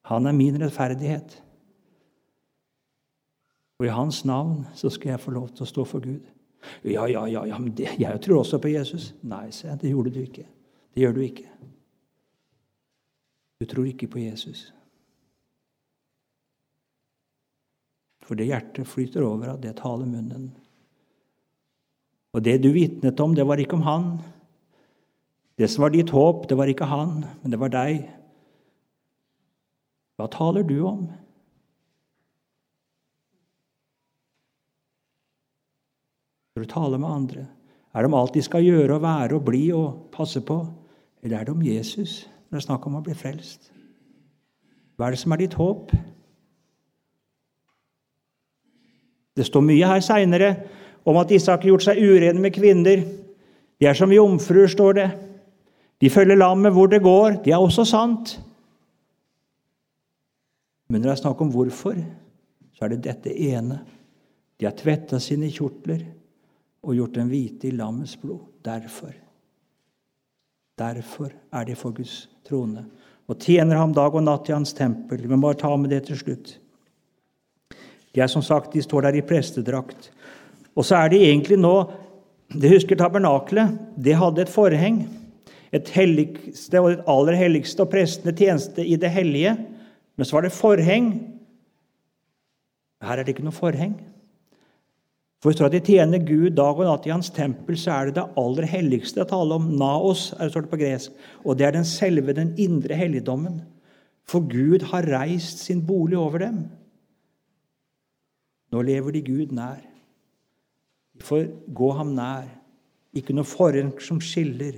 [0.10, 1.36] Han er min rettferdighet.
[3.78, 6.26] Og i hans navn så skal jeg få lov til å stå for Gud.
[6.82, 9.12] Ja, ja, ja, ja men det, jeg tror også på Jesus.
[9.22, 10.50] Nei, se, det gjorde du ikke.
[10.90, 11.50] Det gjør du ikke.
[13.62, 14.72] Du tror ikke på Jesus.
[18.26, 20.56] For det hjertet flyter over av det taler munnen.
[22.38, 24.10] Og det du vitnet om, det var ikke om han.
[25.58, 28.04] Det som var ditt håp, det var ikke han, men det var deg.
[30.18, 31.08] Hva taler du om?
[36.54, 37.50] Når du taler med andre,
[37.94, 40.62] er det om alt de skal gjøre og være og bli og passe på,
[41.26, 42.28] eller er det om Jesus?
[42.48, 43.72] når det er snakk om å bli frelst?
[44.96, 45.92] Hva er det som er ditt håp?
[49.38, 50.54] Det står mye her seinere
[51.08, 53.04] om at disse har gjort seg urene med kvinner.
[53.80, 55.08] De er som jomfruer, står det.
[56.04, 57.40] De følger lammet hvor det går.
[57.46, 58.36] Det er også sant.
[60.88, 61.96] Men når det er snakk om hvorfor,
[62.76, 63.80] så er det dette ene.
[64.60, 66.04] De har tvetta sine kjortler
[66.84, 68.44] og gjort dem hvite i lammets blod.
[68.66, 69.16] Derfor.
[70.78, 72.84] Derfor er de for Guds trone
[73.28, 75.24] og tjener ham dag og natt i hans tempel.
[75.24, 76.54] Vi må bare ta med det til slutt.
[78.16, 80.12] De er som sagt, de står der i prestedrakt.
[80.78, 81.78] Og så er det egentlig nå
[82.48, 83.74] Det husker tabernakelet.
[84.00, 85.02] Det hadde et forheng.
[85.76, 89.52] Et helligste og det aller helligste og prestene tjeneste i det hellige.
[90.16, 91.10] Men så var det forheng.
[93.04, 93.98] Her er det ikke noe forheng.
[95.44, 98.26] For at de tjener Gud dag og natt i hans tempel, så er det det
[98.40, 99.68] aller helligste å tale om.
[99.78, 101.20] Naos, er står det på gresk.
[101.44, 103.62] Og det er den selve, den indre helligdommen.
[104.28, 106.64] For Gud har reist sin bolig over dem.
[108.74, 109.84] Nå lever de Gud nær.
[111.24, 112.48] Får gå ham nær.
[113.18, 114.78] Ikke noe forheng som skiller.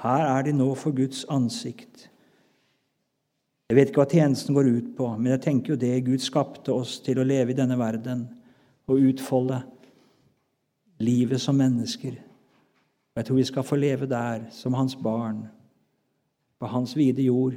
[0.00, 2.08] Her er de nå for Guds ansikt.
[3.70, 6.72] Jeg vet ikke hva tjenesten går ut på, men jeg tenker jo det Gud skapte
[6.74, 8.26] oss til å leve i denne verden
[8.84, 9.62] og utfolde
[11.00, 12.18] livet som mennesker.
[13.14, 15.46] Og Jeg tror vi skal få leve der som hans barn,
[16.60, 17.56] på hans vide jord.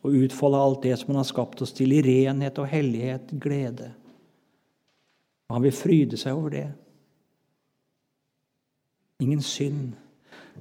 [0.00, 3.92] Og utfolde alt det som han har skapt oss til, i renhet og hellighet, glede.
[5.50, 6.68] Og han vil fryde seg over det.
[9.20, 9.98] Ingen synd.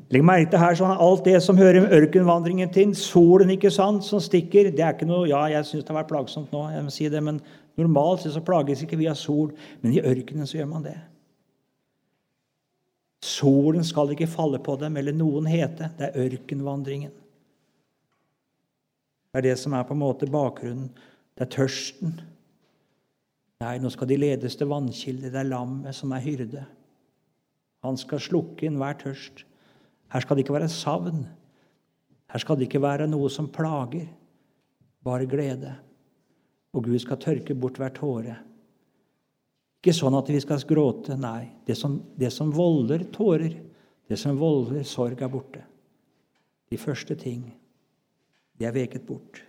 [0.09, 2.95] Legg merke til her sånn, alt det som hører ørkenvandringen til.
[2.97, 4.71] Solen ikke sant, som stikker.
[4.73, 7.09] Det er ikke noe, Ja, jeg syns det har vært plagsomt nå, jeg må si
[7.11, 7.39] det, men
[7.79, 10.97] Normalt så plages ikke vi av sol, men i ørkenen så gjør man det.
[13.23, 15.91] Solen skal ikke falle på dem eller noen hete.
[15.95, 17.13] Det er ørkenvandringen.
[19.29, 20.89] Det er det som er på en måte bakgrunnen.
[21.37, 22.17] Det er tørsten.
[23.59, 25.33] Nei, nå skal de ledes til vannkilder.
[25.33, 26.63] Det er lammet som er hyrde.
[27.83, 29.43] Han skal slukke enhver tørst.
[30.13, 31.25] Her skal det ikke være savn.
[32.31, 34.07] Her skal det ikke være noe som plager,
[35.03, 35.75] bare glede
[36.73, 38.35] og Gud skal tørke bort hver tåre.
[39.79, 41.49] Ikke sånn at vi skal gråte, nei.
[41.65, 43.55] Det som, det som volder tårer,
[44.09, 45.63] det som volder sorg, er borte.
[46.69, 47.45] De første ting,
[48.59, 49.41] de er veket bort.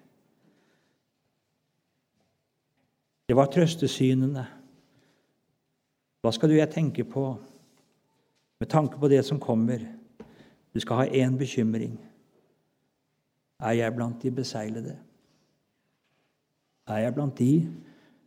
[3.30, 4.42] Det var trøstesynene.
[6.18, 7.28] Hva skal du jeg tenke på
[8.58, 9.84] med tanke på det som kommer?
[10.74, 11.94] Du skal ha én bekymring.
[13.62, 14.96] Er jeg blant de beseglede?
[16.90, 17.70] Er jeg blant de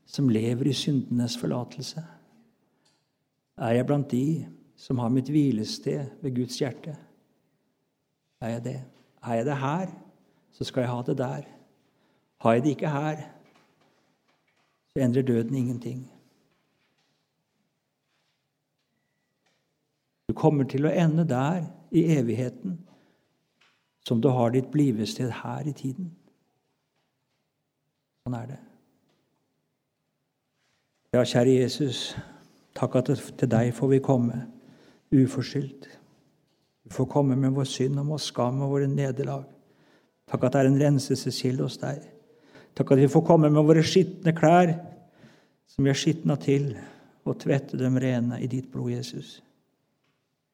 [0.08, 2.06] som lever i syndenes forlatelse?
[3.60, 4.48] Er jeg blant de
[4.80, 6.96] som har mitt hvilested ved Guds hjerte?
[8.40, 8.80] Er jeg det?
[9.20, 9.96] Er jeg det her,
[10.56, 11.56] så skal jeg ha det der.
[12.40, 13.28] Har jeg det ikke her,
[14.94, 16.12] så endrer døden ingenting.
[20.30, 22.78] Du kommer til å ende der i evigheten
[24.08, 26.12] som du har ditt blivested her i tiden.
[28.24, 28.60] Sånn er det.
[31.14, 32.14] Ja, kjære Jesus,
[32.78, 34.46] takk at til deg får vi komme
[35.14, 35.90] uforskyldt.
[36.84, 39.46] Vi får komme med vår synd og vår skam og våre nederlag.
[40.30, 42.13] Takk at det er en renselseskilde hos deg.
[42.74, 44.74] Takk at vi får komme med våre skitne klær,
[45.70, 46.72] som vi har skitna til,
[47.24, 49.38] og tvette dem rene i ditt blod, Jesus.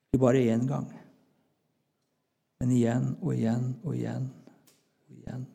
[0.09, 0.89] Ikke bare én gang,
[2.59, 4.27] men igjen og igjen og igjen
[5.07, 5.47] og igjen.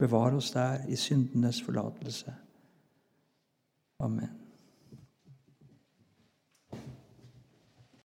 [0.00, 2.34] Bevar oss der i syndenes forlatelse.
[4.00, 4.39] Amen.